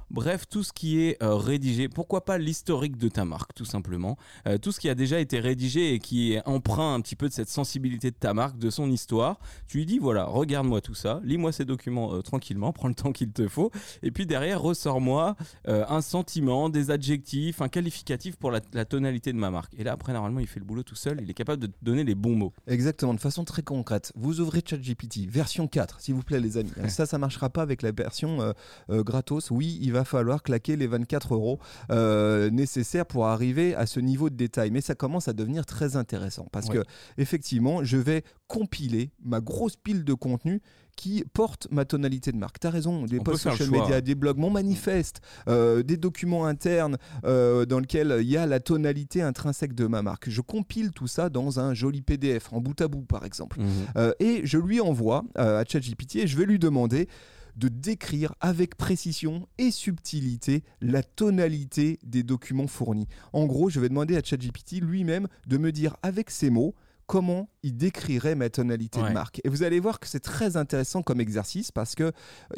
Bref, 0.10 0.48
tout 0.50 0.64
ce 0.64 0.72
qui 0.72 1.02
est 1.02 1.22
euh, 1.22 1.36
rédigé, 1.36 1.90
pourquoi 1.90 2.24
pas 2.24 2.38
l'historique 2.38 2.98
de 2.98 3.10
ta 3.10 3.26
marque, 3.26 3.54
tout 3.54 3.66
simplement. 3.66 4.18
Euh, 4.48 4.58
tout 4.58 4.72
ce 4.72 4.80
qui 4.80 4.90
a 4.90 4.96
déjà 4.96 5.20
été 5.20 5.40
rédigé 5.40 5.94
et 5.94 6.00
qui 6.00 6.34
est 6.34 6.48
emprunt 6.48 6.94
un 6.94 7.02
petit 7.02 7.18
peu 7.18 7.28
de 7.28 7.34
cette 7.34 7.50
sensibilité 7.50 8.10
de 8.12 8.16
ta 8.16 8.34
marque, 8.34 8.58
de 8.58 8.70
son 8.70 8.90
histoire. 8.90 9.40
Tu 9.68 9.80
lui 9.80 9.86
dis, 9.86 10.00
voilà, 10.00 10.24
regarde-moi 10.24 10.80
tout 10.80 10.96
ça, 10.96 11.20
lis-moi 11.26 11.52
ces 11.52 11.66
documents 11.66 12.14
euh, 12.14 12.22
tranquillement, 12.22 12.72
prends 12.78 12.88
le 12.88 12.96
temps 12.96 13.12
qu'il 13.12 13.32
te 13.32 13.50
faut. 13.50 13.70
Et 14.02 14.12
puis 14.12 14.26
derrière, 14.26 14.62
ressors-moi 14.62 15.36
un 15.66 16.02
sentiment, 16.02 16.70
des 16.70 16.92
adjectifs, 16.92 17.62
un 17.62 17.68
qualificatif 17.68 18.38
pour 18.38 18.52
la, 18.52 18.62
tonalité 18.62 19.34
de 19.34 19.38
ma 19.38 19.52
marque. 19.52 19.74
Et 19.78 19.84
là, 19.84 19.92
après, 19.92 20.14
normalement, 20.14 20.40
il 20.40 20.48
fait 20.48 20.60
le 20.60 20.66
boulot 20.66 20.84
tout 20.84 20.96
seul, 20.96 21.20
il 21.22 21.30
est 21.30 21.34
capable 21.34 21.62
de 21.62 21.68
te 21.68 21.76
donner 21.82 22.04
les 22.04 22.16
bons 22.16 22.36
mots. 22.36 22.54
Exactement, 22.68 23.14
de 23.14 23.20
façon 23.20 23.44
très 23.44 23.62
concrète. 23.62 24.12
Vous 24.16 24.40
ouvrez 24.40 24.62
ChatGPT, 24.66 25.28
version 25.30 25.68
4, 25.68 26.00
s'il 26.00 26.16
vous 26.16 26.24
plaît, 26.24 26.40
les 26.40 26.58
amis. 26.58 26.72
Ça, 26.88 27.06
ça 27.06 27.18
marchera 27.18 27.50
pas 27.50 27.62
avec 27.62 27.82
la 27.82 27.92
version 27.92 28.54
gratos. 28.90 29.52
Oui, 29.52 29.78
il 29.82 29.92
va 29.92 29.97
va 29.98 30.06
falloir 30.06 30.44
claquer 30.44 30.76
les 30.76 30.88
24 30.88 31.34
euros 31.34 31.60
euh, 31.92 32.50
nécessaires 32.50 33.06
pour 33.06 33.28
arriver 33.28 33.76
à 33.76 33.86
ce 33.86 34.00
niveau 34.00 34.30
de 34.30 34.36
détail. 34.36 34.72
Mais 34.72 34.82
ça 34.82 34.96
commence 34.96 35.28
à 35.28 35.34
devenir 35.34 35.66
très 35.66 35.96
intéressant 35.96 36.48
parce 36.52 36.70
que 36.70 36.84
effectivement, 37.18 37.84
je 37.84 37.98
vais 37.98 38.24
compiler 38.48 39.12
ma 39.24 39.42
grosse 39.42 39.76
pile 39.76 40.04
de 40.04 40.14
contenu 40.14 40.62
qui 40.96 41.24
porte 41.34 41.68
ma 41.70 41.86
tonalité 41.86 42.32
de 42.32 42.38
marque. 42.38 42.60
Tu 42.60 42.66
as 42.66 42.72
raison, 42.72 43.06
des 43.06 43.20
posts 43.20 43.44
social 43.44 43.70
media, 43.70 44.02
des 44.02 44.16
blogs, 44.16 44.38
mon 44.38 44.50
manifeste, 44.50 45.22
euh, 45.48 45.84
des 45.84 45.98
documents 45.98 46.46
internes 46.48 46.98
euh, 47.24 47.66
dans 47.66 47.80
lesquels 47.80 48.18
il 48.22 48.30
y 48.30 48.38
a 48.38 48.48
la 48.48 48.60
tonalité 48.60 49.22
intrinsèque 49.22 49.76
de 49.76 49.86
ma 49.86 50.02
marque. 50.02 50.30
Je 50.30 50.42
compile 50.42 50.92
tout 50.92 51.06
ça 51.06 51.30
dans 51.30 51.60
un 51.60 51.76
joli 51.76 52.02
PDF, 52.02 52.52
en 52.52 52.62
bout 52.62 52.80
à 52.82 52.88
bout 52.88 53.06
par 53.06 53.26
exemple. 53.26 53.60
Mhm. 53.60 54.14
et 54.20 54.42
je 54.44 54.58
lui 54.58 54.80
envoie 54.82 55.24
à 55.36 55.64
ChatGPT 55.66 56.18
et 56.18 56.28
je 56.28 56.38
vais 56.38 56.46
lui 56.46 56.60
demander 56.60 57.08
de 57.58 57.68
décrire 57.68 58.34
avec 58.40 58.76
précision 58.76 59.48
et 59.58 59.72
subtilité 59.72 60.64
la 60.80 61.04
tonalité 61.04 62.00
des 62.04 62.24
documents 62.24 62.68
fournis. 62.68 63.08
En 63.34 63.46
gros, 63.46 63.70
je 63.70 63.80
vais 63.80 63.90
demander 63.90 64.16
à 64.16 64.24
ChatGPT 64.24 64.80
lui-même 64.82 65.28
de 65.48 65.58
me 65.58 65.72
dire 65.72 65.98
avec 66.04 66.30
ces 66.30 66.50
mots 66.50 66.76
comment 67.08 67.50
il 67.64 67.76
décrirait 67.76 68.36
ma 68.36 68.50
tonalité 68.50 69.02
de 69.02 69.10
marque. 69.10 69.42
Et 69.44 69.50
vous 69.50 69.64
allez 69.64 69.80
voir 69.80 70.00
que 70.00 70.08
c'est 70.08 70.20
très 70.20 70.58
intéressant 70.58 71.02
comme 71.02 71.22
exercice 71.22 71.72
parce 71.72 71.96
que 71.96 72.04
euh, 72.04 72.12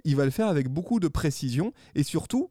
il 0.03 0.15
va 0.15 0.25
le 0.25 0.31
faire 0.31 0.47
avec 0.47 0.67
beaucoup 0.69 0.99
de 0.99 1.07
précision 1.07 1.71
et 1.95 2.03
surtout 2.03 2.49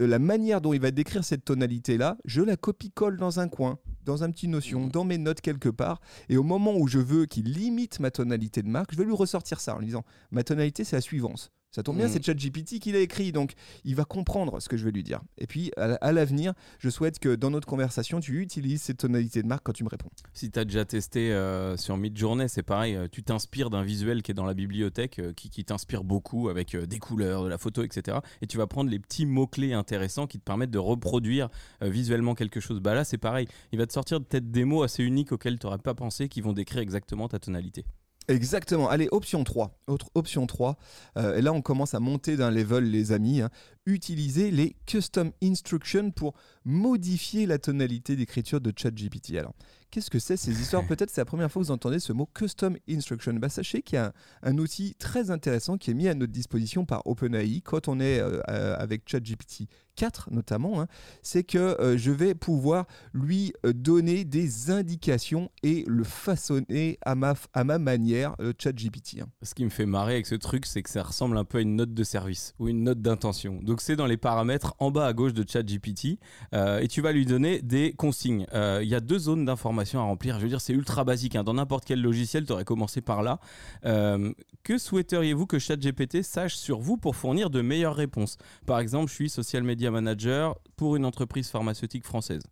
euh, 0.00 0.06
la 0.06 0.18
manière 0.18 0.60
dont 0.60 0.74
il 0.74 0.80
va 0.80 0.90
décrire 0.90 1.24
cette 1.24 1.44
tonalité-là, 1.44 2.18
je 2.26 2.42
la 2.42 2.56
copie-colle 2.56 3.16
dans 3.16 3.40
un 3.40 3.48
coin, 3.48 3.78
dans 4.04 4.22
un 4.22 4.30
petit 4.30 4.48
notion, 4.48 4.86
mmh. 4.86 4.90
dans 4.90 5.04
mes 5.04 5.18
notes 5.18 5.40
quelque 5.40 5.70
part. 5.70 6.00
Et 6.28 6.36
au 6.36 6.42
moment 6.42 6.76
où 6.76 6.86
je 6.86 6.98
veux 6.98 7.24
qu'il 7.24 7.50
limite 7.52 8.00
ma 8.00 8.10
tonalité 8.10 8.62
de 8.62 8.68
marque, 8.68 8.92
je 8.92 8.98
vais 8.98 9.04
lui 9.04 9.14
ressortir 9.14 9.60
ça 9.60 9.74
en 9.74 9.78
lui 9.78 9.86
disant 9.86 10.04
ma 10.30 10.44
tonalité, 10.44 10.84
c'est 10.84 10.96
la 10.96 11.02
suivante. 11.02 11.50
Ça 11.72 11.84
tombe 11.84 11.96
bien, 11.96 12.06
mm. 12.06 12.10
c'est 12.10 12.24
ChatGPT 12.24 12.80
qui 12.80 12.90
l'a 12.90 12.98
écrit, 12.98 13.30
donc 13.30 13.52
il 13.84 13.94
va 13.94 14.04
comprendre 14.04 14.60
ce 14.60 14.68
que 14.68 14.76
je 14.76 14.84
vais 14.84 14.90
lui 14.90 15.04
dire. 15.04 15.20
Et 15.38 15.46
puis, 15.46 15.70
à, 15.76 16.10
l'avenir, 16.12 16.52
je 16.80 16.90
souhaite 16.90 17.20
que 17.20 17.36
dans 17.36 17.50
notre 17.50 17.68
conversation, 17.68 18.18
tu 18.18 18.40
utilises 18.40 18.82
cette 18.82 18.98
tonalité 18.98 19.40
de 19.42 19.46
marque 19.46 19.62
quand 19.64 19.72
tu 19.72 19.84
me 19.84 19.88
réponds. 19.88 20.10
Si 20.32 20.50
tu 20.50 20.58
as 20.58 20.64
déjà 20.64 20.84
testé 20.84 21.32
euh, 21.32 21.76
sur 21.76 21.96
Midjourney, 21.96 22.48
c'est 22.48 22.64
pareil, 22.64 22.96
euh, 22.96 23.06
tu 23.10 23.22
t'inspires 23.22 23.70
d'un 23.70 23.84
visuel 23.84 24.22
qui 24.22 24.32
est 24.32 24.34
dans 24.34 24.46
la 24.46 24.54
bibliothèque, 24.54 25.20
euh, 25.20 25.32
qui, 25.32 25.48
qui 25.48 25.64
t'inspire 25.64 26.02
beaucoup 26.02 26.48
avec 26.48 26.76
des 26.76 26.98
couleurs, 26.98 27.44
de 27.44 27.48
la 27.48 27.58
photo, 27.58 27.84
etc. 27.84 28.18
Et 28.42 28.48
tu 28.48 28.58
vas 28.58 28.66
prendre 28.66 28.90
les 28.90 28.98
petits 28.98 29.24
mots-clés 29.24 29.72
intéressants 29.72 30.26
qui 30.26 30.40
te 30.40 30.44
permettent 30.44 30.72
de 30.72 30.78
reproduire 30.78 31.48
visuellement 31.80 32.34
quelque 32.34 32.58
chose. 32.58 32.80
Bah 32.80 32.94
là, 32.94 33.04
c'est 33.04 33.18
pareil, 33.18 33.46
il 33.72 33.78
va 33.78 33.86
te 33.86 33.92
sortir 33.92 34.20
peut-être 34.20 34.50
des 34.50 34.64
mots 34.64 34.82
assez 34.82 35.04
uniques 35.04 35.30
auxquels 35.30 35.58
tu 35.58 35.66
n'aurais 35.66 35.78
pas 35.78 35.94
pensé 35.94 36.28
qui 36.28 36.40
vont 36.40 36.52
décrire 36.52 36.80
exactement 36.80 37.28
ta 37.28 37.38
tonalité. 37.38 37.84
Exactement. 38.30 38.88
Allez, 38.88 39.08
option 39.10 39.42
3. 39.42 39.76
Autre 39.88 40.06
option 40.14 40.46
3. 40.46 40.76
Euh, 41.16 41.36
et 41.36 41.42
là, 41.42 41.52
on 41.52 41.62
commence 41.62 41.94
à 41.94 42.00
monter 42.00 42.36
d'un 42.36 42.50
level, 42.50 42.84
les 42.84 43.10
amis. 43.12 43.40
Hein. 43.40 43.50
Utiliser 43.90 44.50
les 44.50 44.76
custom 44.86 45.32
instructions 45.42 46.10
pour 46.10 46.34
modifier 46.64 47.46
la 47.46 47.58
tonalité 47.58 48.16
d'écriture 48.16 48.60
de 48.60 48.72
ChatGPT. 48.76 49.36
Alors, 49.36 49.54
qu'est-ce 49.90 50.10
que 50.10 50.18
c'est 50.18 50.36
ces 50.36 50.52
histoires? 50.60 50.86
Peut-être 50.86 51.10
c'est 51.10 51.20
la 51.20 51.24
première 51.24 51.50
fois 51.50 51.62
que 51.62 51.66
vous 51.66 51.72
entendez 51.72 51.98
ce 51.98 52.12
mot 52.12 52.28
custom 52.34 52.76
instruction. 52.88 53.32
Bah, 53.34 53.48
sachez 53.48 53.82
qu'il 53.82 53.96
y 53.96 53.98
a 53.98 54.12
un, 54.42 54.58
outil 54.58 54.94
très 54.98 55.30
intéressant 55.30 55.78
qui 55.78 55.90
est 55.90 55.94
mis 55.94 56.08
à 56.08 56.14
notre 56.14 56.32
disposition 56.32 56.84
par 56.84 57.06
OpenAI 57.06 57.62
quand 57.62 57.88
on 57.88 57.98
est 58.00 58.20
euh, 58.20 58.40
euh, 58.48 58.76
avec 58.78 59.02
ChatGPT 59.08 59.68
4 59.96 60.30
notamment. 60.30 60.80
hein. 60.80 60.86
c'est 61.22 61.44
que 61.44 61.58
euh, 61.58 61.98
je 61.98 62.10
vais 62.10 62.34
pouvoir 62.34 62.86
lui 63.12 63.52
donner 63.64 64.24
des 64.24 64.70
indications 64.70 65.50
et 65.62 65.84
le 65.86 66.04
façonner 66.04 66.98
à 67.02 67.14
ma, 67.14 67.34
à 67.52 67.64
ma 67.64 67.78
manière, 67.78 68.34
le 68.38 68.54
ChatGPT. 68.56 69.20
hein. 69.20 69.28
Ce 69.42 69.54
qui 69.54 69.64
me 69.64 69.70
fait 69.70 69.86
marrer 69.86 70.14
avec 70.14 70.26
ce 70.26 70.34
truc, 70.34 70.66
c'est 70.66 70.82
que 70.82 70.90
ça 70.90 71.02
ressemble 71.02 71.36
un 71.36 71.44
peu 71.44 71.58
à 71.58 71.60
une 71.62 71.76
note 71.76 71.94
de 71.94 72.04
service 72.04 72.54
ou 72.58 72.68
une 72.68 72.82
note 72.84 73.00
d'intention. 73.00 73.60
Donc 73.62 73.79
c'est 73.80 73.96
dans 73.96 74.06
les 74.06 74.16
paramètres 74.16 74.74
en 74.78 74.90
bas 74.90 75.06
à 75.06 75.12
gauche 75.12 75.32
de 75.32 75.44
ChatGPT 75.48 76.18
euh, 76.54 76.80
et 76.80 76.88
tu 76.88 77.00
vas 77.00 77.12
lui 77.12 77.24
donner 77.26 77.60
des 77.62 77.92
consignes. 77.92 78.46
Euh, 78.54 78.80
Il 78.82 78.88
y 78.88 78.94
a 78.94 79.00
deux 79.00 79.18
zones 79.18 79.44
d'information 79.44 80.00
à 80.00 80.04
remplir. 80.04 80.36
Je 80.38 80.42
veux 80.42 80.48
dire, 80.48 80.60
c'est 80.60 80.72
ultra 80.72 81.04
basique. 81.04 81.36
hein. 81.36 81.44
Dans 81.44 81.54
n'importe 81.54 81.84
quel 81.84 82.00
logiciel, 82.00 82.44
tu 82.46 82.52
aurais 82.52 82.64
commencé 82.64 83.00
par 83.00 83.22
là. 83.22 83.40
Euh, 83.84 84.32
que 84.62 84.78
souhaiteriez-vous 84.78 85.46
que 85.46 85.58
ChatGPT 85.58 86.22
sache 86.22 86.54
sur 86.54 86.80
vous 86.80 86.96
pour 86.96 87.16
fournir 87.16 87.50
de 87.50 87.62
meilleures 87.62 87.96
réponses? 87.96 88.36
Par 88.66 88.78
exemple, 88.78 89.08
je 89.08 89.14
suis 89.14 89.30
social 89.30 89.62
media 89.62 89.90
manager 89.90 90.56
pour 90.76 90.96
une 90.96 91.04
entreprise 91.04 91.48
pharmaceutique 91.48 92.04
française. 92.04 92.42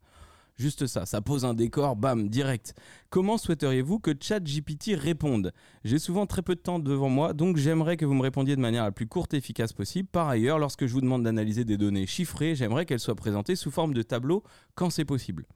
Juste 0.59 0.89
ça, 0.89 1.07
ça 1.07 1.21
pose 1.21 1.45
un 1.45 1.55
décor, 1.55 1.95
bam, 1.95 2.29
direct. 2.29 2.75
Comment 3.11 3.39
souhaiteriez-vous 3.39 4.01
que 4.01 4.11
ChatGPT 4.21 4.97
réponde? 4.97 5.53
J'ai 5.85 6.01
souvent 6.01 6.27
très 6.27 6.43
peu 6.43 6.57
de 6.57 6.61
temps 6.61 6.81
devant 6.81 7.09
moi, 7.09 7.33
donc 7.33 7.57
j'aimerais 7.57 7.97
que 7.97 8.05
vous 8.05 8.15
me 8.15 8.23
répondiez 8.23 8.57
de 8.57 8.61
manière 8.61 8.83
la 8.83 8.91
plus 8.91 9.07
courte 9.07 9.35
et 9.35 9.37
efficace 9.37 9.73
possible. 9.73 10.09
Par 10.11 10.29
ailleurs, 10.29 10.59
lorsque 10.59 10.87
je 10.87 10.93
vous 10.93 11.01
demande 11.01 11.23
d'analyser 11.23 11.65
des 11.65 11.77
données 11.77 12.07
chiffrées, 12.07 12.57
j'aimerais 12.57 12.87
qu'elles 12.87 12.99
soient 12.99 13.15
présentées 13.15 13.55
sous 13.55 13.71
forme 13.71 13.95
de 13.95 14.03
tableau 14.03 14.43
quand 14.75 14.91
c'est 14.91 15.05
possible. 15.05 15.47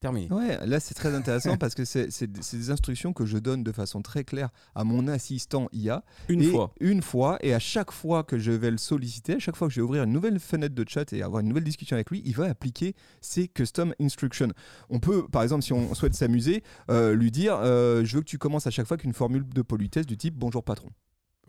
Terminé. 0.00 0.32
Ouais, 0.32 0.58
là 0.66 0.80
c'est 0.80 0.94
très 0.94 1.14
intéressant 1.14 1.58
parce 1.58 1.74
que 1.74 1.84
c'est 1.84 2.26
des 2.26 2.70
instructions 2.70 3.12
que 3.12 3.26
je 3.26 3.36
donne 3.36 3.62
de 3.62 3.70
façon 3.70 4.00
très 4.00 4.24
claire 4.24 4.48
à 4.74 4.82
mon 4.82 5.06
assistant 5.08 5.68
IA. 5.72 6.02
Une 6.30 6.40
Et 6.40 6.46
fois. 6.46 6.72
Une 6.80 7.02
fois, 7.02 7.36
et 7.42 7.52
à 7.52 7.58
chaque 7.58 7.90
fois 7.90 8.24
que 8.24 8.38
je 8.38 8.50
vais 8.50 8.70
le 8.70 8.78
solliciter, 8.78 9.34
à 9.34 9.38
chaque 9.38 9.56
fois 9.56 9.68
que 9.68 9.74
je 9.74 9.80
vais 9.80 9.84
ouvrir 9.84 10.04
une 10.04 10.12
nouvelle 10.12 10.40
fenêtre 10.40 10.74
de 10.74 10.86
chat 10.88 11.12
et 11.12 11.22
avoir 11.22 11.40
une 11.40 11.48
nouvelle 11.48 11.64
discussion 11.64 11.96
avec 11.96 12.08
lui, 12.08 12.22
il 12.24 12.34
va 12.34 12.46
appliquer 12.46 12.94
ces 13.20 13.46
custom 13.46 13.94
instructions. 14.00 14.48
On 14.88 15.00
peut, 15.00 15.28
par 15.28 15.42
exemple, 15.42 15.62
si 15.62 15.74
on 15.74 15.94
souhaite 15.94 16.14
s'amuser, 16.14 16.62
euh, 16.90 17.14
lui 17.14 17.30
dire 17.30 17.58
euh, 17.62 18.02
Je 18.02 18.16
veux 18.16 18.22
que 18.22 18.28
tu 18.28 18.38
commences 18.38 18.66
à 18.66 18.70
chaque 18.70 18.86
fois 18.86 18.96
qu'une 18.96 19.12
formule 19.12 19.46
de 19.46 19.60
politesse 19.60 20.06
du 20.06 20.16
type 20.16 20.34
Bonjour 20.34 20.64
patron. 20.64 20.88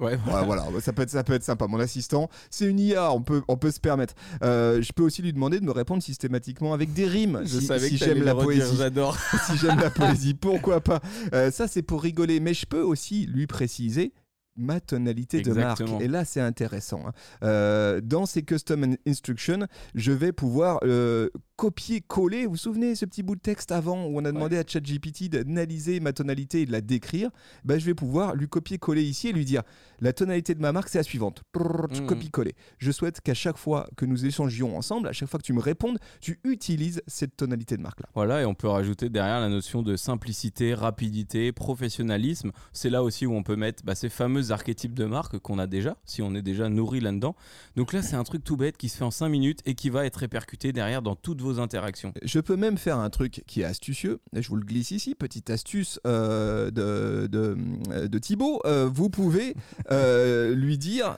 Ouais, 0.02 0.18
voilà, 0.46 0.66
ça 0.82 0.94
peut, 0.94 1.04
être, 1.04 1.10
ça 1.12 1.24
peut 1.24 1.34
être 1.34 1.44
sympa. 1.44 1.68
Mon 1.68 1.80
assistant, 1.80 2.30
c'est 2.50 2.66
une 2.66 2.80
IA, 2.80 3.12
on 3.14 3.22
peut, 3.22 3.42
on 3.48 3.58
peut 3.58 3.72
se 3.72 3.80
permettre. 3.80 4.16
Euh, 4.44 4.82
je 4.82 4.92
peux 4.94 5.04
aussi 5.04 5.22
lui 5.22 5.32
demander 5.34 5.60
de 5.60 5.66
me 5.66 5.72
répondre 5.72 6.02
systématiquement 6.04 6.74
avec 6.74 6.92
des 6.94 7.06
rimes. 7.06 7.42
Je 7.44 7.60
si, 7.60 7.66
savais 7.68 7.88
si 7.88 7.98
que 8.00 8.06
j'aime 8.06 8.24
la 8.24 8.34
poésie. 8.36 8.76
J'adore. 8.78 9.18
si 9.48 9.58
j'aime 9.58 9.80
la 9.80 9.90
poésie, 9.92 10.34
pourquoi 10.34 10.82
pas? 10.82 11.02
Euh, 11.34 11.52
Ça, 11.52 11.68
c'est 11.68 11.82
pour 11.84 12.02
rigoler. 12.02 12.40
Mais 12.40 12.54
je 12.54 12.66
peux 12.66 12.82
aussi 12.82 13.26
lui 13.28 13.48
préciser 13.48 14.14
ma 14.58 14.80
tonalité 14.82 15.42
de 15.42 15.54
marque. 15.54 15.82
Et 16.02 16.08
là, 16.08 16.26
c'est 16.26 16.42
intéressant. 16.42 17.04
hein. 17.08 17.14
Euh, 17.44 18.02
dans 18.02 18.26
ces 18.26 18.44
custom 18.44 18.84
in- 18.84 18.96
instructions, 19.08 19.66
je 19.96 20.12
vais 20.12 20.34
pouvoir 20.34 20.80
euh, 20.84 21.30
copier-coller. 21.62 22.46
Vous 22.46 22.54
vous 22.54 22.58
souvenez 22.58 22.96
ce 22.96 23.06
petit 23.06 23.22
bout 23.22 23.36
de 23.36 23.40
texte 23.40 23.72
avant 23.72 24.06
où 24.06 24.20
on 24.20 24.26
a 24.26 24.32
demandé 24.32 24.58
à 24.58 24.64
ChatGPT 24.66 25.30
d'analyser 25.30 26.00
ma 26.00 26.12
tonalité 26.12 26.62
et 26.62 26.66
de 26.66 26.72
la 26.72 26.82
décrire? 26.82 27.30
Ben, 27.66 27.80
Je 27.80 27.86
vais 27.86 27.94
pouvoir 27.94 28.34
lui 28.34 28.48
copier-coller 28.48 29.04
ici 29.04 29.28
et 29.28 29.32
lui 29.32 29.46
dire 29.46 29.62
la 30.00 30.12
tonalité 30.12 30.56
de 30.56 30.60
ma 30.60 30.72
marque, 30.72 30.90
c'est 30.90 30.98
la 30.98 31.04
suivante. 31.04 31.44
Mhm. 31.56 32.08
Copier-coller. 32.08 32.56
Je 32.80 32.92
souhaite 32.92 33.22
qu'à 33.22 33.36
chaque 33.36 33.58
fois 33.58 33.88
que 33.96 34.06
nous 34.06 34.26
échangions 34.26 34.76
ensemble, 34.76 35.08
à 35.08 35.14
chaque 35.14 35.30
fois 35.30 35.40
que 35.40 35.46
tu 35.46 35.54
me 35.54 35.60
répondes, 35.60 36.00
tu 36.20 36.40
utilises 36.44 37.04
cette 37.06 37.38
tonalité 37.38 37.78
de 37.78 37.84
marque-là. 37.84 38.10
Voilà, 38.16 38.42
et 38.42 38.46
on 38.46 38.56
peut 38.56 38.68
rajouter 38.68 39.10
derrière 39.10 39.40
la 39.40 39.50
notion 39.50 39.84
de 39.84 39.96
simplicité, 39.96 40.74
rapidité, 40.74 41.52
professionnalisme. 41.52 42.52
C'est 42.74 42.90
là 42.90 43.04
aussi 43.04 43.28
où 43.28 43.36
on 43.36 43.44
peut 43.44 43.56
mettre 43.56 43.84
bah, 43.86 43.94
ces 43.94 44.10
fameux 44.10 44.50
archétypes 44.50 44.96
de 44.96 45.06
marque 45.06 45.38
qu'on 45.38 45.60
a 45.60 45.68
déjà, 45.68 45.96
si 46.06 46.24
on 46.24 46.34
est 46.34 46.42
déjà 46.42 46.70
nourri 46.70 47.02
là-dedans. 47.02 47.36
Donc 47.76 47.94
là, 47.94 48.02
c'est 48.02 48.16
un 48.16 48.24
truc 48.24 48.44
tout 48.44 48.58
bête 48.58 48.78
qui 48.78 48.90
se 48.90 48.98
fait 48.98 49.04
en 49.04 49.12
5 49.12 49.30
minutes 49.30 49.60
et 49.68 49.76
qui 49.76 49.92
va 49.92 50.08
être 50.08 50.18
répercuté 50.18 50.74
derrière 50.74 51.04
dans 51.04 51.16
toutes 51.16 51.42
vos 51.42 51.51
interactions. 51.60 52.14
Je 52.24 52.40
peux 52.40 52.56
même 52.56 52.78
faire 52.78 52.98
un 52.98 53.10
truc 53.10 53.44
qui 53.48 53.62
est 53.62 53.66
astucieux. 53.66 54.20
Je 54.34 54.48
vous 54.48 54.56
le 54.56 54.64
glisse 54.66 54.92
ici, 54.92 55.16
petite 55.16 55.50
astuce 55.50 56.00
euh, 56.08 56.72
de, 56.72 57.28
de, 57.28 58.08
de 58.08 58.20
Thibaut. 58.20 58.62
Euh, 58.66 58.90
vous 58.92 59.10
pouvez 59.10 59.56
euh, 59.92 60.54
lui 60.56 60.78
dire, 60.78 61.16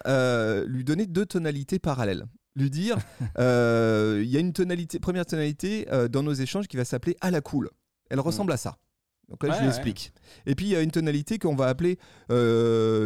lui 0.68 0.84
donner 0.84 1.06
deux 1.06 1.26
tonalités 1.26 1.80
parallèles. 1.80 2.26
Lui 2.56 2.70
dire, 2.70 2.98
il 3.38 4.26
y 4.28 4.38
a 4.38 4.40
une 4.40 4.54
tonalité, 4.54 5.00
première 5.00 5.26
tonalité 5.26 5.88
dans 6.12 6.24
nos 6.24 6.34
échanges 6.34 6.68
qui 6.68 6.78
va 6.78 6.86
s'appeler 6.86 7.16
à 7.22 7.32
la 7.32 7.42
cool. 7.42 7.70
Elle 8.10 8.20
ressemble 8.20 8.52
à 8.52 8.58
ça. 8.58 8.78
Donc 9.30 9.42
là, 9.44 9.50
Ouais, 9.50 9.56
je 9.56 9.60
lui 9.62 9.68
ouais. 9.70 9.74
explique. 9.76 10.14
Et 10.46 10.54
puis, 10.54 10.68
il 10.68 10.72
y 10.72 10.76
a 10.76 10.82
une 10.82 10.92
tonalité 10.92 11.40
qu'on 11.40 11.56
va 11.56 11.68
appeler 11.68 11.98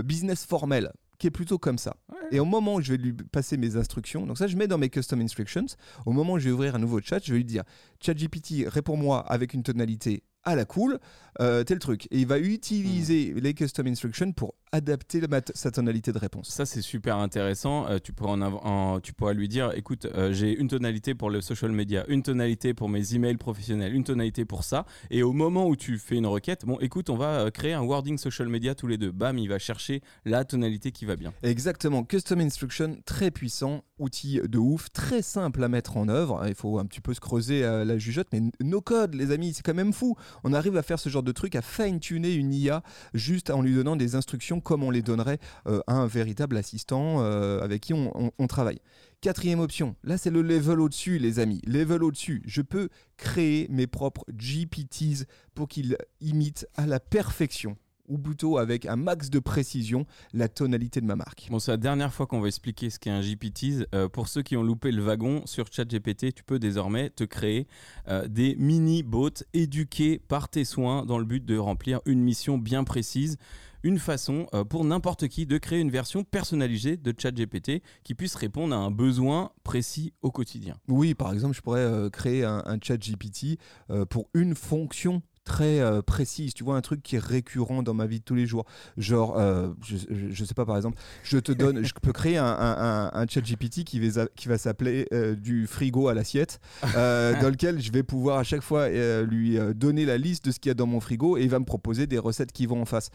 business 0.03 0.45
formel, 0.45 0.91
qui 1.17 1.27
est 1.27 1.31
plutôt 1.31 1.57
comme 1.57 1.77
ça. 1.77 1.95
Et 2.31 2.39
au 2.39 2.45
moment 2.45 2.75
où 2.75 2.81
je 2.81 2.93
vais 2.93 2.97
lui 2.97 3.13
passer 3.13 3.57
mes 3.57 3.75
instructions, 3.75 4.25
donc 4.25 4.37
ça, 4.37 4.47
je 4.47 4.55
mets 4.55 4.67
dans 4.67 4.77
mes 4.77 4.89
custom 4.89 5.21
instructions, 5.21 5.65
au 6.05 6.11
moment 6.11 6.33
où 6.33 6.39
je 6.39 6.45
vais 6.45 6.51
ouvrir 6.51 6.75
un 6.75 6.79
nouveau 6.79 7.01
chat, 7.01 7.19
je 7.23 7.31
vais 7.31 7.39
lui 7.39 7.45
dire 7.45 7.63
ChatGPT, 8.01 8.67
réponds-moi 8.67 9.19
avec 9.19 9.53
une 9.53 9.63
tonalité 9.63 10.23
à 10.43 10.55
la 10.55 10.65
cool, 10.65 10.99
euh, 11.41 11.63
tel 11.63 11.79
truc. 11.79 12.05
Et 12.09 12.19
il 12.19 12.27
va 12.27 12.39
utiliser 12.39 13.33
les 13.35 13.53
custom 13.53 13.87
instructions 13.87 14.31
pour 14.31 14.55
adapter 14.71 15.21
sa 15.53 15.71
tonalité 15.71 16.11
de 16.11 16.17
réponse. 16.19 16.49
Ça, 16.49 16.65
c'est 16.65 16.81
super 16.81 17.17
intéressant. 17.17 17.87
Euh, 17.87 17.99
tu, 18.03 18.13
pourras 18.13 18.31
en 18.33 18.41
av- 18.41 18.59
en- 18.63 18.99
tu 18.99 19.13
pourras 19.13 19.33
lui 19.33 19.47
dire 19.47 19.71
écoute, 19.75 20.05
euh, 20.13 20.33
j'ai 20.33 20.57
une 20.57 20.67
tonalité 20.67 21.15
pour 21.15 21.29
le 21.29 21.41
social 21.41 21.71
media, 21.71 22.05
une 22.07 22.21
tonalité 22.23 22.73
pour 22.73 22.89
mes 22.89 23.13
emails 23.15 23.37
professionnels, 23.37 23.93
une 23.95 24.03
tonalité 24.03 24.45
pour 24.45 24.63
ça. 24.63 24.85
Et 25.09 25.23
au 25.23 25.33
moment 25.33 25.67
où 25.67 25.75
tu 25.75 25.97
fais 25.97 26.15
une 26.15 26.25
requête, 26.27 26.65
bon, 26.65 26.77
écoute, 26.79 27.09
on 27.09 27.15
va 27.15 27.39
euh, 27.41 27.49
créer 27.49 27.73
un 27.73 27.81
wording 27.81 28.17
social 28.17 28.49
media 28.49 28.75
tous 28.75 28.87
les 28.87 28.97
deux. 28.97 29.11
Bam, 29.11 29.37
il 29.37 29.47
va 29.49 29.59
chercher 29.59 30.01
la 30.25 30.43
tonalité 30.45 30.91
qui 30.91 31.05
va 31.05 31.15
bien. 31.15 31.33
Exactement, 31.43 32.03
Custom 32.03 32.39
Instruction, 32.41 32.97
très 33.05 33.31
puissant, 33.31 33.83
outil 33.99 34.39
de 34.43 34.57
ouf, 34.57 34.91
très 34.91 35.21
simple 35.21 35.63
à 35.63 35.69
mettre 35.69 35.97
en 35.97 36.07
œuvre. 36.09 36.43
Il 36.47 36.55
faut 36.55 36.77
un 36.79 36.85
petit 36.85 37.01
peu 37.01 37.13
se 37.13 37.19
creuser 37.19 37.63
euh, 37.63 37.85
la 37.85 37.97
jugeote, 37.97 38.27
mais 38.33 38.41
no 38.61 38.81
code, 38.81 39.15
les 39.15 39.31
amis, 39.31 39.53
c'est 39.53 39.63
quand 39.63 39.73
même 39.73 39.93
fou. 39.93 40.15
On 40.43 40.53
arrive 40.53 40.77
à 40.77 40.83
faire 40.83 40.99
ce 40.99 41.09
genre 41.09 41.23
de 41.23 41.31
truc, 41.31 41.55
à 41.55 41.61
fine-tuner 41.61 42.33
une 42.33 42.53
IA 42.53 42.83
juste 43.13 43.49
en 43.49 43.61
lui 43.61 43.73
donnant 43.73 43.95
des 43.95 44.15
instructions 44.15 44.56
comme 44.59 44.83
on 44.83 44.91
les 44.91 45.01
donnerait 45.01 45.39
euh, 45.67 45.81
à 45.87 45.93
un 45.93 46.07
véritable 46.07 46.57
assistant 46.57 47.21
euh, 47.21 47.61
avec 47.61 47.81
qui 47.81 47.93
on, 47.93 48.11
on- 48.17 48.31
on 48.37 48.47
travaille. 48.47 48.79
Quatrième 49.21 49.59
option, 49.59 49.95
là 50.03 50.17
c'est 50.17 50.29
le 50.29 50.41
level 50.41 50.79
au-dessus, 50.79 51.17
les 51.17 51.39
amis. 51.39 51.61
Level 51.65 52.03
au-dessus, 52.03 52.43
je 52.45 52.61
peux 52.61 52.89
créer 53.17 53.67
mes 53.69 53.87
propres 53.87 54.23
GPTs 54.35 55.25
pour 55.55 55.67
qu'ils 55.67 55.97
imitent 56.21 56.67
à 56.75 56.85
la 56.85 56.99
perfection 56.99 57.77
ou 58.07 58.17
plutôt 58.17 58.57
avec 58.57 58.85
un 58.85 58.95
max 58.95 59.29
de 59.29 59.39
précision 59.39 60.05
la 60.33 60.47
tonalité 60.47 61.01
de 61.01 61.05
ma 61.05 61.15
marque. 61.15 61.47
Bon, 61.49 61.59
c'est 61.59 61.71
la 61.71 61.77
dernière 61.77 62.13
fois 62.13 62.27
qu'on 62.27 62.39
va 62.39 62.47
expliquer 62.47 62.89
ce 62.89 62.99
qu'est 62.99 63.09
un 63.09 63.21
GPT. 63.21 63.87
Euh, 63.93 64.07
pour 64.09 64.27
ceux 64.27 64.41
qui 64.41 64.57
ont 64.57 64.63
loupé 64.63 64.91
le 64.91 65.03
wagon 65.03 65.41
sur 65.45 65.65
ChatGPT, 65.71 66.33
tu 66.33 66.43
peux 66.43 66.59
désormais 66.59 67.09
te 67.09 67.23
créer 67.23 67.67
euh, 68.07 68.27
des 68.27 68.55
mini-bots 68.55 69.43
éduqués 69.53 70.19
par 70.19 70.49
tes 70.49 70.65
soins 70.65 71.05
dans 71.05 71.19
le 71.19 71.25
but 71.25 71.45
de 71.45 71.57
remplir 71.57 72.01
une 72.05 72.21
mission 72.21 72.57
bien 72.57 72.83
précise. 72.83 73.37
Une 73.83 73.99
façon 73.99 74.47
euh, 74.53 74.63
pour 74.63 74.83
n'importe 74.83 75.27
qui 75.27 75.45
de 75.45 75.57
créer 75.57 75.79
une 75.79 75.91
version 75.91 76.23
personnalisée 76.23 76.97
de 76.97 77.13
ChatGPT 77.17 77.81
qui 78.03 78.15
puisse 78.15 78.35
répondre 78.35 78.75
à 78.75 78.79
un 78.79 78.91
besoin 78.91 79.51
précis 79.63 80.13
au 80.21 80.31
quotidien. 80.31 80.75
Oui, 80.87 81.13
par 81.13 81.31
exemple, 81.33 81.55
je 81.55 81.61
pourrais 81.61 81.81
euh, 81.81 82.09
créer 82.09 82.43
un, 82.43 82.63
un 82.65 82.77
chat 82.81 82.97
GPT 82.97 83.59
euh, 83.89 84.05
pour 84.05 84.29
une 84.33 84.55
fonction 84.55 85.21
très 85.47 85.79
euh, 85.79 86.01
précise, 86.01 86.53
tu 86.53 86.63
vois, 86.63 86.75
un 86.75 86.81
truc 86.81 87.01
qui 87.01 87.15
est 87.15 87.23
récurrent 87.23 87.81
dans 87.81 87.93
ma 87.93 88.05
vie 88.05 88.19
de 88.19 88.23
tous 88.23 88.35
les 88.35 88.45
jours. 88.45 88.65
Genre, 88.97 89.35
euh, 89.39 89.69
je, 89.81 89.95
je, 89.97 90.27
je 90.29 90.45
sais 90.45 90.53
pas, 90.53 90.65
par 90.65 90.75
exemple, 90.75 90.97
je 91.23 91.37
te 91.37 91.51
donne, 91.53 91.83
je 91.83 91.93
peux 92.01 92.11
créer 92.11 92.37
un, 92.37 92.45
un, 92.45 92.75
un, 92.77 93.11
un 93.13 93.27
chat 93.27 93.41
GPT 93.41 93.83
qui 93.85 93.99
va, 93.99 94.27
qui 94.35 94.47
va 94.49 94.57
s'appeler 94.57 95.07
euh, 95.13 95.35
du 95.35 95.65
frigo 95.65 96.09
à 96.09 96.13
l'assiette, 96.13 96.59
dans 96.83 97.49
lequel 97.49 97.81
je 97.81 97.91
vais 97.91 98.03
pouvoir 98.03 98.37
à 98.39 98.43
chaque 98.43 98.61
fois 98.61 98.89
lui 99.23 99.57
donner 99.75 100.05
la 100.05 100.17
liste 100.17 100.45
de 100.45 100.51
ce 100.51 100.59
qu'il 100.59 100.69
y 100.69 100.71
a 100.71 100.75
dans 100.75 100.85
mon 100.85 100.99
frigo 100.99 101.37
et 101.37 101.43
il 101.43 101.49
va 101.49 101.59
me 101.59 101.65
proposer 101.65 102.07
des 102.07 102.19
recettes 102.19 102.51
qui 102.51 102.65
vont 102.65 102.81
en 102.81 102.85
face. 102.85 103.09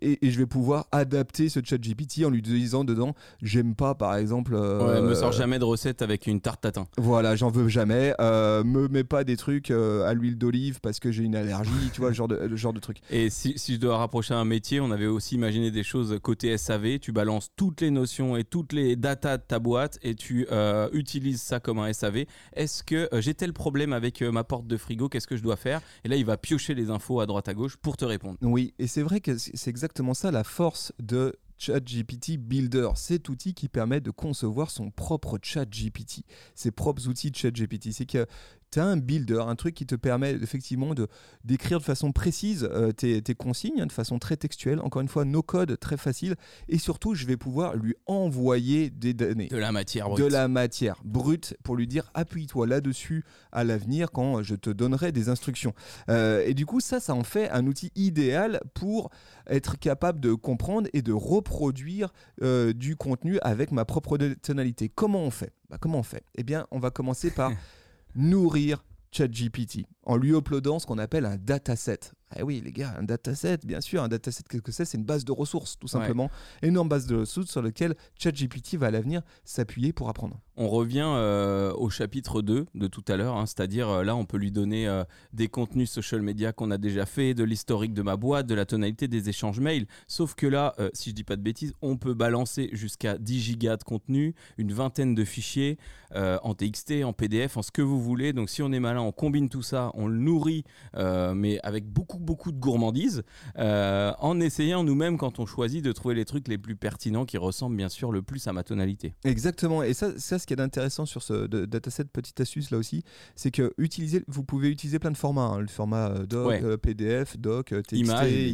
Et, 0.00 0.26
et 0.26 0.30
je 0.30 0.38
vais 0.38 0.46
pouvoir 0.46 0.86
adapter 0.92 1.48
ce 1.48 1.60
chat 1.64 1.78
GPT 1.78 2.24
en 2.24 2.30
lui 2.30 2.42
disant 2.42 2.84
dedans, 2.84 3.14
j'aime 3.42 3.74
pas, 3.76 3.94
par 3.94 4.16
exemple. 4.16 4.54
Ouais, 4.54 5.00
me 5.00 5.14
sors 5.14 5.32
jamais 5.32 5.58
de 5.60 5.64
recette 5.64 6.02
avec 6.02 6.26
une 6.26 6.40
tarte 6.40 6.60
tatin. 6.62 6.86
voilà, 6.98 7.36
j'en 7.36 7.50
veux 7.50 7.68
jamais. 7.68 8.12
Me 8.20 8.88
mets 8.88 9.04
pas 9.04 9.22
des 9.22 9.36
trucs 9.36 9.70
à 9.70 10.12
l'huile 10.14 10.36
d'olive 10.36 10.80
parce 10.80 10.98
que 10.98 11.12
j'ai 11.12 11.22
une 11.22 11.36
allergie, 11.36 11.70
tu 11.92 12.00
vois, 12.00 12.10
le 12.10 12.14
genre 12.14 12.28
de, 12.28 12.36
le 12.36 12.56
genre 12.56 12.72
de 12.72 12.80
truc. 12.80 12.98
Et 13.10 13.30
si, 13.30 13.54
si 13.56 13.74
je 13.74 13.80
dois 13.80 13.98
rapprocher 13.98 14.34
un 14.34 14.44
métier, 14.44 14.80
on 14.80 14.90
avait 14.90 15.06
aussi 15.06 15.34
imaginé 15.34 15.70
des 15.70 15.82
choses 15.82 16.18
côté 16.22 16.56
SAV. 16.56 16.98
Tu 16.98 17.12
balances 17.12 17.50
toutes 17.56 17.80
les 17.80 17.90
notions 17.90 18.36
et 18.36 18.44
toutes 18.44 18.72
les 18.72 18.96
datas 18.96 19.38
de 19.38 19.42
ta 19.42 19.58
boîte 19.58 19.98
et 20.02 20.14
tu 20.14 20.46
euh, 20.50 20.88
utilises 20.92 21.42
ça 21.42 21.60
comme 21.60 21.78
un 21.78 21.92
SAV. 21.92 22.24
Est-ce 22.54 22.82
que 22.82 23.08
euh, 23.12 23.20
j'ai 23.20 23.34
tel 23.34 23.52
problème 23.52 23.92
avec 23.92 24.22
euh, 24.22 24.30
ma 24.30 24.44
porte 24.44 24.66
de 24.66 24.76
frigo 24.76 25.08
Qu'est-ce 25.08 25.26
que 25.26 25.36
je 25.36 25.42
dois 25.42 25.56
faire? 25.56 25.80
Et 26.04 26.08
là, 26.08 26.16
il 26.16 26.24
va 26.24 26.36
piocher 26.36 26.74
les 26.74 26.90
infos 26.90 27.20
à 27.20 27.26
droite 27.26 27.48
à 27.48 27.54
gauche 27.54 27.76
pour 27.76 27.96
te 27.96 28.04
répondre. 28.04 28.38
Oui, 28.42 28.74
et 28.78 28.86
c'est 28.86 29.02
vrai 29.02 29.20
que 29.20 29.36
c'est 29.38 29.70
exactement 29.70 30.14
ça 30.14 30.30
la 30.30 30.44
force 30.44 30.92
de 30.98 31.34
ChatGPT 31.58 32.36
Builder, 32.36 32.90
cet 32.96 33.28
outil 33.28 33.54
qui 33.54 33.68
permet 33.68 34.00
de 34.00 34.10
concevoir 34.10 34.70
son 34.70 34.90
propre 34.90 35.38
ChatGPT, 35.42 36.24
ses 36.54 36.70
propres 36.70 37.08
outils 37.08 37.30
de 37.30 37.36
ChatGPT. 37.36 37.92
C'est 37.92 38.06
que 38.06 38.26
tu 38.70 38.80
as 38.80 38.84
un 38.84 38.96
builder, 38.96 39.42
un 39.46 39.56
truc 39.56 39.74
qui 39.74 39.86
te 39.86 39.94
permet 39.94 40.32
effectivement 40.32 40.94
de 40.94 41.08
d'écrire 41.44 41.78
de 41.78 41.84
façon 41.84 42.12
précise 42.12 42.68
euh, 42.70 42.92
tes, 42.92 43.22
consignes, 43.34 43.80
hein, 43.80 43.86
de 43.86 43.92
façon 43.92 44.18
très 44.18 44.36
textuelle. 44.36 44.80
Encore 44.80 45.02
une 45.02 45.08
fois, 45.08 45.24
no 45.24 45.42
code, 45.42 45.78
très 45.78 45.96
facile. 45.96 46.34
Et 46.68 46.78
surtout, 46.78 47.14
je 47.14 47.26
vais 47.26 47.36
pouvoir 47.36 47.76
lui 47.76 47.94
envoyer 48.06 48.90
des 48.90 49.14
données. 49.14 49.48
De 49.48 49.56
la 49.56 49.72
matière 49.72 50.08
brute. 50.08 50.24
De 50.24 50.30
la 50.30 50.48
matière 50.48 51.00
brute 51.04 51.56
pour 51.62 51.76
lui 51.76 51.86
dire 51.86 52.10
appuie-toi 52.14 52.66
là-dessus 52.66 53.24
à 53.52 53.64
l'avenir 53.64 54.10
quand 54.10 54.42
je 54.42 54.54
te 54.54 54.70
donnerai 54.70 55.12
des 55.12 55.28
instructions. 55.28 55.74
Euh, 56.08 56.44
et 56.46 56.54
du 56.54 56.66
coup, 56.66 56.80
ça, 56.80 57.00
ça 57.00 57.14
en 57.14 57.24
fait 57.24 57.48
un 57.50 57.66
outil 57.66 57.92
idéal 57.94 58.60
pour 58.74 59.10
être 59.46 59.78
capable 59.78 60.20
de 60.20 60.34
comprendre 60.34 60.88
et 60.92 61.02
de 61.02 61.12
reproduire 61.12 62.12
euh, 62.42 62.72
du 62.72 62.96
contenu 62.96 63.38
avec 63.42 63.70
ma 63.70 63.84
propre 63.84 64.18
tonalité. 64.42 64.88
Comment 64.88 65.22
on 65.22 65.30
fait? 65.30 65.52
Bah, 65.70 65.78
Comment 65.80 65.98
on 66.00 66.02
fait? 66.02 66.24
Eh 66.34 66.42
bien, 66.42 66.66
on 66.70 66.78
va 66.78 66.90
commencer 66.90 67.30
par 67.30 67.52
nourrir 68.16 68.84
ChatGPT 69.12 69.86
en 70.02 70.16
lui 70.16 70.30
uploadant 70.36 70.78
ce 70.78 70.86
qu'on 70.86 70.98
appelle 70.98 71.26
un 71.26 71.36
dataset. 71.36 72.12
Eh 72.34 72.42
oui, 72.42 72.60
les 72.64 72.72
gars, 72.72 72.92
un 72.98 73.04
dataset, 73.04 73.58
bien 73.64 73.80
sûr, 73.80 74.02
un 74.02 74.08
dataset, 74.08 74.42
qu'est-ce 74.48 74.62
que 74.62 74.72
c'est? 74.72 74.84
C'est 74.84 74.98
une 74.98 75.04
base 75.04 75.24
de 75.24 75.30
ressources, 75.30 75.78
tout 75.78 75.86
simplement. 75.86 76.28
Énorme 76.60 76.88
base 76.88 77.06
de 77.06 77.16
ressources 77.16 77.50
sur 77.50 77.62
laquelle 77.62 77.94
ChatGPT 78.18 78.74
va 78.76 78.88
à 78.88 78.90
l'avenir 78.90 79.22
s'appuyer 79.44 79.92
pour 79.92 80.08
apprendre. 80.08 80.40
On 80.56 80.68
revient 80.68 81.06
euh, 81.06 81.72
au 81.74 81.88
chapitre 81.88 82.42
2 82.42 82.66
de 82.74 82.86
tout 82.88 83.04
à 83.08 83.16
l'heure, 83.16 83.36
hein, 83.36 83.46
c'est-à-dire 83.46 83.88
euh, 83.88 84.02
là, 84.02 84.16
on 84.16 84.24
peut 84.24 84.38
lui 84.38 84.50
donner 84.50 84.88
euh, 84.88 85.04
des 85.32 85.48
contenus 85.48 85.88
social 85.88 86.20
media 86.20 86.52
qu'on 86.52 86.72
a 86.72 86.78
déjà 86.78 87.06
fait, 87.06 87.32
de 87.32 87.44
l'historique 87.44 87.94
de 87.94 88.02
ma 88.02 88.16
boîte, 88.16 88.46
de 88.46 88.54
la 88.54 88.66
tonalité 88.66 89.06
des 89.06 89.28
échanges 89.28 89.60
mails. 89.60 89.86
Sauf 90.08 90.34
que 90.34 90.46
là, 90.46 90.74
si 90.94 91.10
je 91.10 91.14
dis 91.14 91.24
pas 91.24 91.36
de 91.36 91.42
bêtises, 91.42 91.74
on 91.80 91.96
peut 91.96 92.14
balancer 92.14 92.70
jusqu'à 92.72 93.18
10 93.18 93.40
gigas 93.40 93.76
de 93.76 93.84
contenu, 93.84 94.34
une 94.58 94.72
vingtaine 94.72 95.14
de 95.14 95.24
fichiers 95.24 95.78
en 96.14 96.54
TXT, 96.54 97.04
en 97.04 97.12
PDF, 97.12 97.56
en 97.56 97.62
ce 97.62 97.70
que 97.70 97.82
vous 97.82 98.00
voulez. 98.00 98.32
Donc 98.32 98.50
si 98.50 98.62
on 98.62 98.72
est 98.72 98.80
malin, 98.80 99.00
on 99.00 99.12
combine 99.12 99.48
tout 99.48 99.62
ça, 99.62 99.90
on 99.94 100.06
le 100.06 100.18
nourrit, 100.18 100.64
mais 100.94 101.60
avec 101.62 101.86
beaucoup 101.86 102.15
beaucoup, 102.20 102.52
de 102.52 102.58
gourmandise 102.58 103.22
euh, 103.58 104.12
en 104.18 104.40
essayant 104.40 104.84
nous-mêmes, 104.84 105.18
quand 105.18 105.38
on 105.38 105.46
choisit, 105.46 105.84
de 105.84 105.92
trouver 105.92 106.14
les 106.14 106.24
trucs 106.24 106.48
les 106.48 106.58
plus 106.58 106.76
pertinents 106.76 107.24
qui 107.24 107.38
ressemblent 107.38 107.76
bien 107.76 107.88
sûr 107.88 108.12
le 108.12 108.22
plus 108.22 108.46
à 108.46 108.52
ma 108.52 108.62
tonalité. 108.62 109.14
Exactement. 109.24 109.82
Et 109.82 109.94
ça, 109.94 110.18
ça 110.18 110.38
ce 110.38 110.46
qui 110.46 110.54
est 110.54 110.60
intéressant 110.60 111.06
sur 111.06 111.22
ce 111.22 111.46
dataset, 111.46 112.04
petite 112.04 112.40
astuce 112.40 112.70
là 112.70 112.78
aussi, 112.78 113.02
c'est 113.34 113.50
que 113.50 113.72
utiliser, 113.78 114.22
vous 114.28 114.44
pouvez 114.44 114.68
utiliser 114.68 114.98
plein 114.98 115.10
de 115.10 115.16
formats, 115.16 115.52
hein. 115.54 115.60
le 115.60 115.66
format 115.66 116.10
euh, 116.10 116.26
doc, 116.26 116.52
euh, 116.62 116.76
PDF, 116.76 117.38
doc, 117.38 117.74
TXT, 117.86 117.96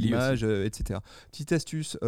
image, 0.00 0.42
etc. 0.42 1.00
Petite 1.30 1.52
astuce, 1.52 1.98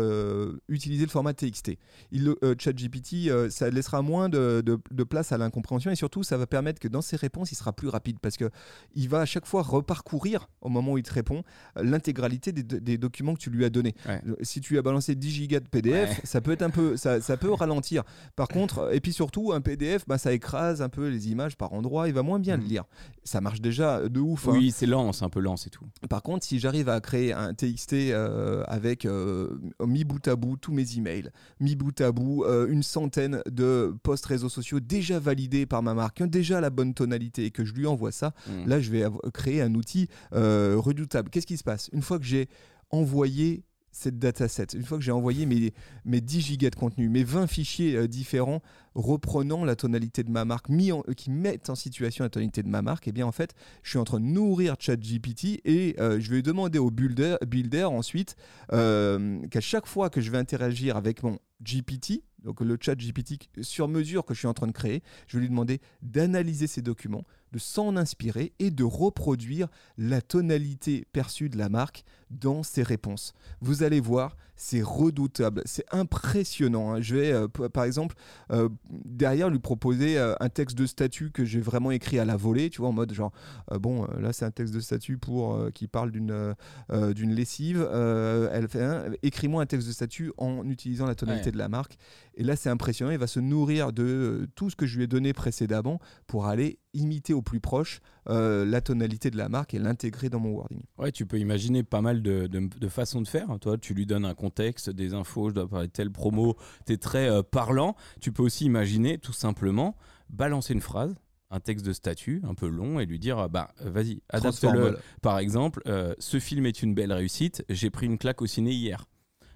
utiliser 0.68 1.04
le 1.04 1.10
format 1.10 1.34
TXT. 1.34 1.72
Il, 2.12 2.34
ChatGPT, 2.58 3.50
ça 3.50 3.70
laissera 3.70 4.02
moins 4.02 4.28
de, 4.28 4.62
de 4.62 5.04
place 5.04 5.32
à 5.32 5.38
l'incompréhension 5.38 5.90
et 5.90 5.96
surtout, 5.96 6.22
ça 6.22 6.36
va 6.36 6.46
permettre 6.46 6.80
que 6.80 6.88
dans 6.88 7.02
ses 7.02 7.16
réponses, 7.16 7.52
il 7.52 7.56
sera 7.56 7.72
plus 7.72 7.88
rapide 7.88 8.18
parce 8.20 8.36
que 8.36 8.50
il 8.94 9.08
va 9.08 9.20
à 9.20 9.26
chaque 9.26 9.46
fois 9.46 9.62
reparcourir 9.62 10.48
au 10.60 10.68
moment 10.68 10.92
où 10.92 10.98
il 10.98 11.04
te 11.04 11.12
répond 11.12 11.43
l'intégralité 11.76 12.52
des, 12.52 12.98
documents 12.98 13.34
que 13.34 13.40
tu 13.40 13.50
lui 13.50 13.64
as 13.64 13.70
donnés. 13.70 13.94
Si 14.42 14.60
tu 14.60 14.74
lui 14.74 14.78
as 14.78 14.82
balancé 14.82 15.14
10 15.14 15.30
gigas 15.30 15.60
de 15.60 15.68
PDF, 15.68 16.20
ça 16.24 16.40
peut 16.40 16.52
être 16.52 16.62
un 16.62 16.70
peu, 16.70 16.96
ça, 16.96 17.20
ça, 17.20 17.36
peut 17.36 17.52
ralentir. 17.52 18.04
Par 18.36 18.48
contre, 18.48 18.94
et 18.94 19.00
puis 19.00 19.12
surtout, 19.12 19.52
un 19.52 19.60
PDF, 19.60 20.04
bah, 20.06 20.18
ça 20.18 20.32
écrase 20.32 20.82
un 20.82 20.88
peu 20.88 21.08
les 21.08 21.30
images 21.30 21.56
par 21.56 21.72
endroits, 21.72 22.08
il 22.08 22.14
va 22.14 22.22
moins 22.22 22.38
bien 22.38 22.56
le 22.56 22.64
mm. 22.64 22.68
lire. 22.68 22.84
Ça 23.24 23.40
marche 23.40 23.60
déjà 23.60 24.08
de 24.08 24.20
ouf. 24.20 24.48
Hein. 24.48 24.52
Oui, 24.54 24.70
c'est 24.70 24.86
lent, 24.86 25.12
c'est 25.12 25.24
un 25.24 25.30
peu 25.30 25.40
lent, 25.40 25.56
c'est 25.56 25.70
tout. 25.70 25.84
Par 26.08 26.22
contre, 26.22 26.44
si 26.44 26.58
j'arrive 26.58 26.88
à 26.88 27.00
créer 27.00 27.32
un 27.32 27.54
TXT 27.54 27.92
euh, 27.92 28.64
avec 28.66 29.04
euh, 29.04 29.48
mis 29.84 30.04
bout 30.04 30.26
à 30.28 30.36
bout 30.36 30.56
tous 30.56 30.72
mes 30.72 30.96
emails, 30.96 31.30
mis 31.60 31.76
bout 31.76 31.98
à 32.00 32.12
bout 32.12 32.44
euh, 32.44 32.66
une 32.68 32.82
centaine 32.82 33.42
de 33.50 33.94
posts 34.02 34.26
réseaux 34.26 34.48
sociaux 34.48 34.80
déjà 34.80 35.18
validés 35.18 35.66
par 35.66 35.82
ma 35.82 35.94
marque, 35.94 36.20
ont 36.20 36.26
déjà 36.26 36.60
la 36.60 36.70
bonne 36.70 36.94
tonalité 36.94 37.46
et 37.46 37.50
que 37.50 37.64
je 37.64 37.74
lui 37.74 37.86
envoie 37.86 38.12
ça, 38.12 38.32
mm. 38.46 38.68
là, 38.68 38.80
je 38.80 38.90
vais 38.90 39.04
créer 39.32 39.62
un 39.62 39.74
outil 39.74 40.08
redoutable. 40.32 41.30
Qu'est-ce 41.34 41.48
qui 41.48 41.56
se 41.56 41.64
passe? 41.64 41.90
Une 41.92 42.00
fois 42.00 42.20
que 42.20 42.24
j'ai 42.24 42.48
envoyé 42.90 43.64
cette 43.90 44.20
dataset, 44.20 44.68
une 44.74 44.84
fois 44.84 44.98
que 44.98 45.02
j'ai 45.02 45.10
envoyé 45.10 45.46
mes, 45.46 45.74
mes 46.04 46.20
10 46.20 46.40
gigas 46.40 46.70
de 46.70 46.76
contenu, 46.76 47.08
mes 47.08 47.24
20 47.24 47.48
fichiers 47.48 47.96
euh, 47.96 48.06
différents 48.06 48.62
reprenant 48.94 49.64
la 49.64 49.74
tonalité 49.74 50.22
de 50.22 50.30
ma 50.30 50.44
marque, 50.44 50.70
euh, 50.70 51.12
qui 51.16 51.32
mettent 51.32 51.70
en 51.70 51.74
situation 51.74 52.22
la 52.22 52.30
tonalité 52.30 52.62
de 52.62 52.68
ma 52.68 52.82
marque, 52.82 53.08
eh 53.08 53.12
bien 53.12 53.26
en 53.26 53.32
fait, 53.32 53.52
je 53.82 53.90
suis 53.90 53.98
en 53.98 54.04
train 54.04 54.20
de 54.20 54.26
nourrir 54.26 54.76
ChatGPT 54.78 55.60
et 55.64 55.96
euh, 55.98 56.20
je 56.20 56.30
vais 56.30 56.40
demander 56.40 56.78
au 56.78 56.92
builder, 56.92 57.34
builder 57.44 57.82
ensuite 57.82 58.36
qu'à 58.70 59.60
chaque 59.60 59.86
fois 59.86 60.10
que 60.10 60.20
je 60.20 60.30
vais 60.30 60.38
interagir 60.38 60.96
avec 60.96 61.24
mon 61.24 61.40
GPT, 61.64 62.22
donc 62.44 62.60
le 62.60 62.76
chat 62.80 62.94
GPT 62.94 63.48
sur 63.62 63.88
mesure 63.88 64.24
que 64.24 64.34
je 64.34 64.40
suis 64.40 64.48
en 64.48 64.54
train 64.54 64.66
de 64.66 64.72
créer, 64.72 65.02
je 65.26 65.36
vais 65.36 65.42
lui 65.42 65.48
demander 65.48 65.80
d'analyser 66.02 66.66
ces 66.66 66.82
documents, 66.82 67.24
de 67.52 67.58
s'en 67.58 67.96
inspirer 67.96 68.52
et 68.58 68.70
de 68.70 68.84
reproduire 68.84 69.68
la 69.96 70.20
tonalité 70.20 71.06
perçue 71.12 71.48
de 71.48 71.56
la 71.56 71.68
marque 71.68 72.04
dans 72.30 72.62
ses 72.62 72.82
réponses. 72.82 73.32
Vous 73.60 73.82
allez 73.82 74.00
voir, 74.00 74.36
c'est 74.56 74.82
redoutable, 74.82 75.62
c'est 75.64 75.84
impressionnant. 75.90 76.94
Hein. 76.94 77.00
Je 77.00 77.16
vais, 77.16 77.32
euh, 77.32 77.48
par 77.48 77.84
exemple, 77.84 78.14
euh, 78.52 78.68
derrière 78.90 79.50
lui 79.50 79.58
proposer 79.58 80.18
euh, 80.18 80.34
un 80.40 80.48
texte 80.48 80.76
de 80.78 80.86
statut 80.86 81.30
que 81.30 81.44
j'ai 81.44 81.60
vraiment 81.60 81.90
écrit 81.90 82.18
à 82.18 82.24
la 82.24 82.36
volée, 82.36 82.70
tu 82.70 82.80
vois, 82.80 82.88
en 82.88 82.92
mode 82.92 83.12
genre, 83.12 83.32
bon, 83.80 84.06
là 84.18 84.32
c'est 84.32 84.44
un 84.44 84.50
texte 84.50 84.74
de 84.74 84.80
statut 84.80 85.18
pour 85.18 85.58
qui 85.72 85.88
parle 85.88 86.10
d'une 86.10 86.54
d'une 86.90 87.34
lessive. 87.34 87.86
elle 87.92 88.68
fait, 88.68 89.18
écris-moi 89.22 89.62
un 89.62 89.66
texte 89.66 89.88
de 89.88 89.92
statut 89.92 90.32
en 90.38 90.68
utilisant 90.68 91.06
la 91.06 91.14
tonalité 91.14 91.50
de 91.50 91.58
la 91.58 91.68
marque. 91.68 91.96
Et 92.36 92.42
là, 92.42 92.56
c'est 92.56 92.70
impressionnant. 92.70 93.12
Il 93.12 93.18
va 93.18 93.26
se 93.26 93.40
nourrir 93.40 93.92
de 93.92 94.48
tout 94.54 94.70
ce 94.70 94.76
que 94.76 94.86
je 94.86 94.96
lui 94.96 95.04
ai 95.04 95.06
donné 95.06 95.32
précédemment 95.32 96.00
pour 96.26 96.46
aller 96.46 96.78
imiter 96.94 97.34
au 97.34 97.42
plus 97.42 97.60
proche 97.60 98.00
la 98.26 98.80
tonalité 98.80 99.30
de 99.30 99.36
la 99.36 99.48
marque 99.48 99.74
et 99.74 99.78
l'intégrer 99.78 100.30
dans 100.30 100.40
mon 100.40 100.50
wording. 100.50 100.82
Ouais, 100.98 101.12
tu 101.12 101.26
peux 101.26 101.38
imaginer 101.38 101.82
pas 101.82 102.00
mal 102.00 102.22
de, 102.22 102.46
de, 102.46 102.88
façons 102.88 103.20
de 103.20 103.28
faire. 103.28 103.48
Toi, 103.60 103.76
tu 103.78 103.94
lui 103.94 104.06
donnes 104.06 104.24
un 104.24 104.34
contexte, 104.34 104.90
des 104.90 105.14
infos, 105.14 105.50
je 105.50 105.54
dois 105.54 105.68
parler 105.68 105.88
de 105.88 105.92
telle 105.92 106.10
promo, 106.10 106.56
tu 106.86 106.92
es 106.92 106.96
très 106.96 107.28
euh, 107.28 107.42
parlant. 107.42 107.96
Tu 108.20 108.32
peux 108.32 108.42
aussi 108.42 108.64
imaginer 108.64 109.18
tout 109.18 109.32
simplement 109.32 109.96
balancer 110.30 110.72
une 110.72 110.80
phrase 110.80 111.14
un 111.50 111.60
texte 111.60 111.86
de 111.86 111.92
statut 111.92 112.42
un 112.44 112.54
peu 112.54 112.66
long 112.66 112.98
et 112.98 113.06
lui 113.06 113.18
dire 113.18 113.48
bah 113.48 113.72
vas-y 113.80 114.22
adapte-le 114.30 114.98
par 115.22 115.38
exemple 115.38 115.82
euh, 115.86 116.14
ce 116.18 116.40
film 116.40 116.66
est 116.66 116.82
une 116.82 116.94
belle 116.94 117.12
réussite 117.12 117.64
j'ai 117.68 117.90
pris 117.90 118.06
une 118.06 118.18
claque 118.18 118.42
au 118.42 118.46
ciné 118.46 118.72
hier 118.72 119.04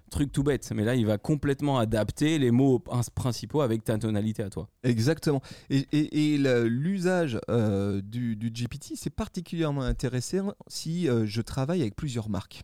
truc 0.09 0.31
tout 0.31 0.43
bête, 0.43 0.71
mais 0.73 0.83
là 0.83 0.95
il 0.95 1.05
va 1.05 1.17
complètement 1.17 1.77
adapter 1.79 2.39
les 2.39 2.51
mots 2.51 2.79
principaux 3.15 3.61
avec 3.61 3.83
ta 3.83 3.97
tonalité 3.97 4.43
à 4.43 4.49
toi. 4.49 4.69
Exactement. 4.83 5.41
Et, 5.69 6.37
l'usage 6.37 7.39
euh, 7.49 8.01
du, 8.01 8.35
du, 8.35 8.49
GPT, 8.49 8.93
c'est 8.95 9.09
particulièrement 9.09 9.81
intéressant 9.81 10.53
si 10.67 11.07
je 11.07 11.41
travaille 11.41 11.81
avec 11.81 11.95
plusieurs 11.95 12.29
marques. 12.29 12.63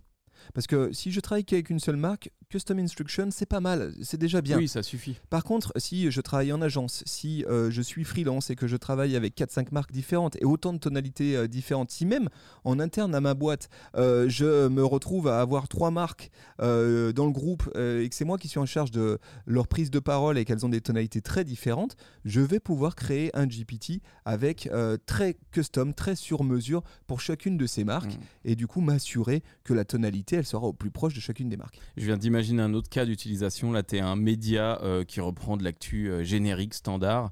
Parce 0.53 0.67
que 0.67 0.91
si 0.93 1.11
je 1.11 1.19
travaille 1.19 1.45
qu'avec 1.45 1.69
une 1.69 1.79
seule 1.79 1.97
marque, 1.97 2.31
Custom 2.49 2.79
Instruction, 2.79 3.29
c'est 3.31 3.45
pas 3.45 3.59
mal, 3.59 3.93
c'est 4.01 4.17
déjà 4.17 4.41
bien. 4.41 4.57
Oui, 4.57 4.67
ça 4.67 4.83
suffit. 4.83 5.19
Par 5.29 5.43
contre, 5.43 5.73
si 5.77 6.11
je 6.11 6.21
travaille 6.21 6.53
en 6.53 6.61
agence, 6.61 7.03
si 7.05 7.43
euh, 7.49 7.71
je 7.71 7.81
suis 7.81 8.03
freelance 8.03 8.49
et 8.49 8.55
que 8.55 8.67
je 8.67 8.77
travaille 8.77 9.15
avec 9.15 9.35
4-5 9.37 9.67
marques 9.71 9.91
différentes 9.91 10.35
et 10.41 10.45
autant 10.45 10.73
de 10.73 10.77
tonalités 10.77 11.35
euh, 11.35 11.47
différentes, 11.47 11.91
si 11.91 12.05
même 12.05 12.29
en 12.63 12.79
interne 12.79 13.15
à 13.15 13.21
ma 13.21 13.33
boîte, 13.33 13.69
euh, 13.95 14.29
je 14.29 14.67
me 14.67 14.85
retrouve 14.85 15.27
à 15.27 15.41
avoir 15.41 15.67
trois 15.67 15.91
marques 15.91 16.29
dans 16.59 17.25
le 17.25 17.31
groupe 17.31 17.69
et 17.75 18.07
que 18.07 18.15
c'est 18.15 18.25
moi 18.25 18.37
qui 18.37 18.47
suis 18.47 18.59
en 18.59 18.65
charge 18.65 18.91
de 18.91 19.19
leur 19.45 19.67
prise 19.67 19.91
de 19.91 19.99
parole 19.99 20.37
et 20.37 20.45
qu'elles 20.45 20.65
ont 20.65 20.69
des 20.69 20.81
tonalités 20.81 21.21
très 21.21 21.43
différentes, 21.43 21.95
je 22.23 22.41
vais 22.41 22.59
pouvoir 22.59 22.95
créer 22.95 23.35
un 23.35 23.45
GPT 23.45 24.01
avec 24.23 24.69
très 25.05 25.35
custom, 25.51 25.93
très 25.93 26.15
sur 26.15 26.43
mesure 26.43 26.83
pour 27.07 27.21
chacune 27.21 27.57
de 27.57 27.65
ces 27.65 27.83
marques 27.83 28.13
mmh. 28.13 28.45
et 28.45 28.55
du 28.55 28.67
coup 28.67 28.81
m'assurer 28.81 29.43
que 29.63 29.73
la 29.73 29.85
tonalité, 29.85 30.34
elle 30.35 30.45
sera 30.45 30.67
au 30.67 30.73
plus 30.73 30.91
proche 30.91 31.13
de 31.13 31.19
chacune 31.19 31.49
des 31.49 31.57
marques. 31.57 31.79
Je 31.97 32.05
viens 32.05 32.17
Imagine 32.25 32.59
un 32.59 32.73
autre 32.73 32.89
cas 32.89 33.05
d'utilisation. 33.05 33.71
Là, 33.71 33.83
tu 33.83 33.97
es 33.97 33.99
un 33.99 34.15
média 34.15 34.81
euh, 34.81 35.03
qui 35.03 35.19
reprend 35.19 35.57
de 35.57 35.63
l'actu 35.63 36.09
euh, 36.09 36.23
générique 36.23 36.73
standard. 36.73 37.31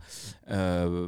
Euh, 0.52 1.08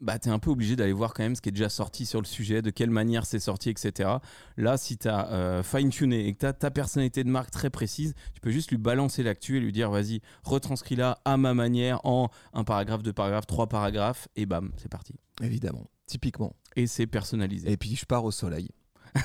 bah, 0.00 0.18
tu 0.18 0.28
es 0.28 0.32
un 0.32 0.38
peu 0.38 0.50
obligé 0.50 0.76
d'aller 0.76 0.92
voir 0.92 1.14
quand 1.14 1.22
même 1.22 1.34
ce 1.34 1.40
qui 1.40 1.48
est 1.48 1.52
déjà 1.52 1.70
sorti 1.70 2.04
sur 2.04 2.20
le 2.20 2.26
sujet, 2.26 2.60
de 2.60 2.68
quelle 2.68 2.90
manière 2.90 3.24
c'est 3.24 3.38
sorti, 3.38 3.70
etc. 3.70 4.10
Là, 4.58 4.76
si 4.76 4.98
tu 4.98 5.08
as 5.08 5.62
fine-tuné 5.62 6.26
et 6.26 6.34
que 6.34 6.40
tu 6.40 6.46
as 6.46 6.52
ta 6.52 6.70
personnalité 6.70 7.24
de 7.24 7.30
marque 7.30 7.50
très 7.50 7.70
précise, 7.70 8.14
tu 8.34 8.40
peux 8.42 8.50
juste 8.50 8.70
lui 8.70 8.76
balancer 8.76 9.22
l'actu 9.22 9.56
et 9.56 9.60
lui 9.60 9.72
dire 9.72 9.90
vas-y, 9.90 10.20
retranscris-la 10.42 11.20
à 11.24 11.38
ma 11.38 11.54
manière 11.54 12.04
en 12.04 12.28
un 12.52 12.64
paragraphe, 12.64 13.02
deux 13.02 13.14
paragraphes, 13.14 13.46
trois 13.46 13.68
paragraphes, 13.68 14.28
et 14.36 14.44
bam, 14.44 14.72
c'est 14.76 14.90
parti. 14.90 15.14
Évidemment, 15.40 15.88
typiquement. 16.06 16.54
Et 16.76 16.86
c'est 16.86 17.06
personnalisé. 17.06 17.72
Et 17.72 17.78
puis 17.78 17.96
je 17.96 18.04
pars 18.04 18.24
au 18.24 18.30
soleil. 18.30 18.68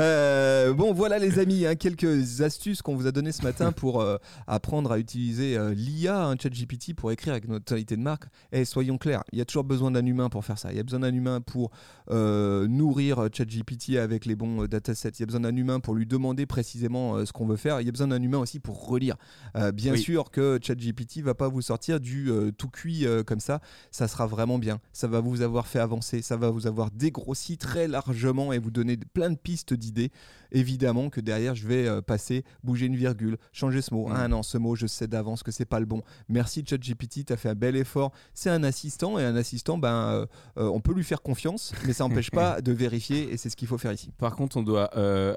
Euh, 0.00 0.72
bon, 0.72 0.92
voilà 0.92 1.18
les 1.18 1.38
amis, 1.38 1.66
hein, 1.66 1.74
quelques 1.76 2.40
astuces 2.40 2.82
qu'on 2.82 2.96
vous 2.96 3.06
a 3.06 3.12
données 3.12 3.32
ce 3.32 3.42
matin 3.42 3.70
pour 3.76 4.00
euh, 4.00 4.16
apprendre 4.46 4.90
à 4.90 4.98
utiliser 4.98 5.56
euh, 5.56 5.72
l'IA, 5.72 6.24
un 6.24 6.36
chat 6.36 6.48
GPT, 6.48 6.94
pour 6.94 7.12
écrire 7.12 7.32
avec 7.32 7.48
notre 7.48 7.64
tonalité 7.64 7.96
de 7.96 8.02
marque. 8.02 8.24
Et 8.50 8.64
soyons 8.64 8.98
clairs, 8.98 9.22
il 9.32 9.38
y 9.38 9.42
a 9.42 9.44
toujours 9.44 9.64
besoin 9.64 9.90
d'un 9.90 10.04
humain 10.04 10.28
pour 10.28 10.44
faire 10.44 10.58
ça. 10.58 10.72
Il 10.72 10.76
y 10.76 10.80
a 10.80 10.82
besoin 10.82 11.00
d'un 11.00 11.14
humain 11.14 11.40
pour 11.40 11.70
nourrir 12.10 13.28
ChatGPT 13.32 13.96
avec 13.96 14.26
les 14.26 14.34
bons 14.34 14.64
datasets. 14.66 15.10
Il 15.10 15.20
y 15.20 15.22
a 15.22 15.26
besoin 15.26 15.40
d'un 15.40 15.56
humain 15.56 15.80
pour 15.80 15.94
lui 15.94 16.06
demander 16.06 16.46
précisément 16.46 17.24
ce 17.24 17.32
qu'on 17.32 17.46
veut 17.46 17.56
faire. 17.56 17.80
Il 17.80 17.86
y 17.86 17.88
a 17.88 17.92
besoin 17.92 18.08
d'un 18.08 18.22
humain 18.22 18.38
aussi 18.38 18.60
pour 18.60 18.86
relire. 18.86 19.16
bien 19.72 19.96
sûr 19.96 20.30
que 20.30 20.58
ChatGPT 20.62 21.20
va 21.20 21.34
pas 21.34 21.48
vous 21.48 21.62
sortir 21.62 22.00
du 22.00 22.30
tout 22.58 22.68
cuit 22.68 23.06
comme 23.26 23.40
ça. 23.40 23.60
Ça 23.90 24.08
sera 24.08 24.26
vraiment 24.26 24.58
bien. 24.58 24.80
Ça 24.92 25.06
va 25.06 25.20
vous 25.20 25.42
avoir 25.42 25.66
fait 25.66 25.78
avancer. 25.80 26.22
Ça 26.22 26.36
va 26.36 26.50
vous 26.50 26.66
avoir 26.66 26.90
dégrossi 26.90 27.58
très 27.58 27.88
largement 27.88 28.43
et 28.52 28.58
vous 28.58 28.70
donner 28.70 28.96
plein 28.96 29.30
de 29.30 29.36
pistes 29.36 29.74
d'idées. 29.74 30.10
Évidemment 30.54 31.10
que 31.10 31.20
derrière, 31.20 31.56
je 31.56 31.66
vais 31.66 31.88
euh, 31.88 32.00
passer, 32.00 32.44
bouger 32.62 32.86
une 32.86 32.94
virgule, 32.94 33.38
changer 33.52 33.82
ce 33.82 33.92
mot. 33.92 34.06
Mm. 34.06 34.12
Ah 34.14 34.28
non, 34.28 34.44
ce 34.44 34.56
mot, 34.56 34.76
je 34.76 34.86
sais 34.86 35.08
d'avance 35.08 35.42
que 35.42 35.50
c'est 35.50 35.64
pas 35.64 35.80
le 35.80 35.86
bon. 35.86 36.02
Merci 36.28 36.64
ChatGPT, 36.64 37.26
tu 37.26 37.32
as 37.32 37.36
fait 37.36 37.48
un 37.48 37.56
bel 37.56 37.74
effort. 37.74 38.12
C'est 38.34 38.50
un 38.50 38.62
assistant 38.62 39.18
et 39.18 39.24
un 39.24 39.34
assistant, 39.34 39.78
ben, 39.78 39.92
euh, 39.92 40.26
euh, 40.58 40.68
on 40.68 40.80
peut 40.80 40.94
lui 40.94 41.02
faire 41.02 41.22
confiance, 41.22 41.72
mais 41.86 41.92
ça 41.92 42.04
n'empêche 42.04 42.30
pas 42.30 42.60
de 42.62 42.70
vérifier 42.70 43.32
et 43.32 43.36
c'est 43.36 43.50
ce 43.50 43.56
qu'il 43.56 43.66
faut 43.66 43.78
faire 43.78 43.92
ici. 43.92 44.12
Par 44.16 44.36
contre, 44.36 44.56
on 44.56 44.62
doit 44.62 44.84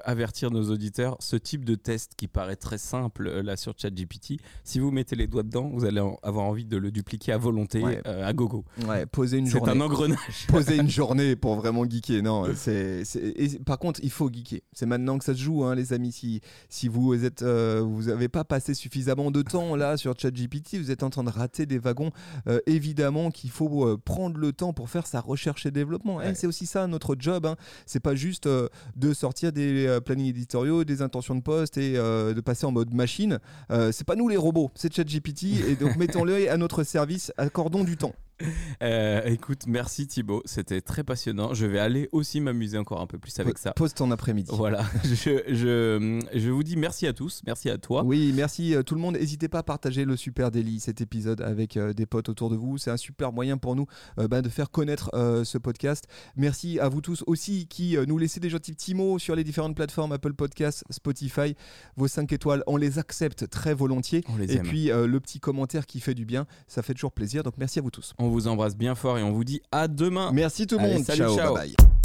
avertir 0.04 0.52
nos 0.52 0.70
auditeurs, 0.70 1.16
ce 1.18 1.34
type 1.34 1.64
de 1.64 1.74
test 1.74 2.12
qui 2.16 2.28
paraît 2.28 2.56
très 2.56 2.78
simple 2.78 3.28
là 3.40 3.56
sur 3.56 3.74
ChatGPT, 3.76 4.34
si 4.62 4.78
vous 4.78 4.92
mettez 4.92 5.16
les 5.16 5.26
doigts 5.26 5.42
dedans, 5.42 5.68
vous 5.74 5.84
allez 5.84 6.00
avoir 6.22 6.46
envie 6.46 6.64
de 6.64 6.76
le 6.76 6.92
dupliquer 6.92 7.32
à 7.32 7.38
volonté, 7.38 7.82
à 8.04 8.32
gogo. 8.32 8.64
Ouais, 8.86 9.04
poser 9.06 9.38
une 9.38 9.46
journée. 9.46 9.72
C'est 9.72 9.76
un 9.76 9.80
engrenage. 9.80 10.46
poser 10.46 10.76
une 10.76 10.90
journée 10.98 11.34
pour 11.34 11.56
vraiment 11.56 11.84
geeker. 11.84 12.22
Non, 12.22 12.44
c'est 12.54 13.02
par 13.66 13.78
contre, 13.78 14.00
il 14.02 14.10
faut 14.10 14.30
geeker. 14.30 14.60
C'est 14.72 14.86
maintenant 14.86 15.07
que 15.16 15.24
ça 15.24 15.32
se 15.32 15.40
joue, 15.40 15.64
hein, 15.64 15.74
les 15.74 15.92
amis. 15.92 16.12
Si, 16.12 16.40
si 16.68 16.88
vous 16.88 17.24
êtes, 17.24 17.42
euh, 17.42 17.82
vous 17.82 18.04
n'avez 18.04 18.28
pas 18.28 18.44
passé 18.44 18.74
suffisamment 18.74 19.30
de 19.30 19.40
temps 19.42 19.76
là 19.76 19.96
sur 19.96 20.18
ChatGPT, 20.18 20.76
vous 20.76 20.90
êtes 20.90 21.02
en 21.02 21.10
train 21.10 21.24
de 21.24 21.30
rater 21.30 21.64
des 21.64 21.78
wagons. 21.78 22.10
Euh, 22.46 22.60
évidemment 22.66 23.30
qu'il 23.30 23.50
faut 23.50 23.86
euh, 23.86 23.96
prendre 23.96 24.38
le 24.38 24.52
temps 24.52 24.72
pour 24.72 24.90
faire 24.90 25.06
sa 25.06 25.20
recherche 25.20 25.64
et 25.64 25.70
développement. 25.70 26.20
Eh, 26.20 26.34
c'est 26.34 26.46
aussi 26.46 26.66
ça 26.66 26.86
notre 26.86 27.16
job. 27.18 27.46
Hein. 27.46 27.56
C'est 27.86 28.00
pas 28.00 28.14
juste 28.14 28.46
de 28.48 29.12
sortir 29.14 29.52
des 29.52 29.98
plannings 30.04 30.28
éditoriaux, 30.28 30.84
des 30.84 31.00
intentions 31.00 31.36
de 31.36 31.40
poste 31.40 31.78
et 31.78 31.94
de 31.94 32.40
passer 32.40 32.66
en 32.66 32.72
mode 32.72 32.92
machine. 32.92 33.38
c'est 33.70 34.04
pas 34.04 34.16
nous 34.16 34.28
les 34.28 34.36
robots, 34.36 34.70
c'est 34.74 34.92
ChatGPT. 34.92 35.44
et 35.68 35.76
donc 35.76 35.96
mettons-le 35.98 36.50
à 36.50 36.56
notre 36.56 36.82
service, 36.82 37.32
accordons 37.38 37.84
du 37.84 37.96
temps. 37.96 38.14
Euh, 38.80 39.22
écoute, 39.24 39.64
merci 39.66 40.06
Thibaut, 40.06 40.40
c'était 40.44 40.80
très 40.80 41.02
passionnant. 41.02 41.52
Je 41.52 41.66
vais 41.66 41.80
aller 41.80 42.08
aussi 42.12 42.40
m'amuser 42.40 42.78
encore 42.78 43.00
un 43.00 43.08
peu 43.08 43.18
plus 43.18 43.36
avec 43.40 43.58
ça. 43.58 43.72
Pose 43.72 43.92
ton 43.92 44.12
après-midi. 44.12 44.52
Voilà, 44.54 44.86
je, 45.04 45.42
je, 45.48 46.20
je, 46.32 46.50
vous 46.50 46.62
dis 46.62 46.76
merci 46.76 47.08
à 47.08 47.12
tous, 47.12 47.42
merci 47.44 47.70
à 47.70 47.78
toi. 47.78 48.04
Oui, 48.04 48.32
merci 48.32 48.76
euh, 48.76 48.84
tout 48.84 48.94
le 48.94 49.00
monde. 49.00 49.16
N'hésitez 49.16 49.48
pas 49.48 49.58
à 49.58 49.62
partager 49.64 50.04
le 50.04 50.16
Super 50.16 50.52
Daily, 50.52 50.78
cet 50.78 51.00
épisode 51.00 51.40
avec 51.40 51.76
euh, 51.76 51.92
des 51.92 52.06
potes 52.06 52.28
autour 52.28 52.50
de 52.50 52.56
vous. 52.56 52.78
C'est 52.78 52.92
un 52.92 52.96
super 52.96 53.32
moyen 53.32 53.56
pour 53.58 53.74
nous 53.74 53.86
bah, 54.16 54.42
de 54.42 54.48
faire 54.48 54.70
connaître 54.70 55.10
ce 55.44 55.58
podcast. 55.58 56.04
Merci 56.36 56.78
à 56.78 56.88
vous 56.88 57.00
tous 57.00 57.24
aussi 57.26 57.66
qui 57.66 57.96
nous 58.06 58.18
laissez 58.18 58.38
des 58.38 58.50
gentils 58.50 58.72
petits 58.72 58.94
mots 58.94 59.18
sur 59.18 59.34
les 59.34 59.42
différentes 59.42 59.74
plateformes 59.74 60.12
Apple 60.12 60.34
Podcasts, 60.34 60.84
Spotify. 60.90 61.56
Vos 61.96 62.06
5 62.06 62.32
étoiles, 62.32 62.62
on 62.68 62.76
les 62.76 62.98
accepte 63.00 63.48
très 63.48 63.74
volontiers. 63.74 64.24
Et 64.48 64.60
puis 64.60 64.86
le 64.86 65.18
petit 65.18 65.40
commentaire 65.40 65.86
qui 65.86 65.98
fait 66.00 66.14
du 66.14 66.24
bien, 66.24 66.46
ça 66.68 66.82
fait 66.82 66.94
toujours 66.94 67.12
plaisir. 67.12 67.42
Donc 67.42 67.54
merci 67.58 67.80
à 67.80 67.82
vous 67.82 67.90
tous 67.90 68.14
on 68.27 68.27
vous 68.30 68.48
embrasse 68.48 68.76
bien 68.76 68.94
fort 68.94 69.18
et 69.18 69.22
on 69.22 69.32
vous 69.32 69.44
dit 69.44 69.60
à 69.72 69.88
demain. 69.88 70.30
Merci 70.32 70.66
tout 70.66 70.78
le 70.78 70.88
monde. 70.88 71.04
Ciao, 71.04 71.36
Bye 71.36 71.74
bye. 71.76 71.97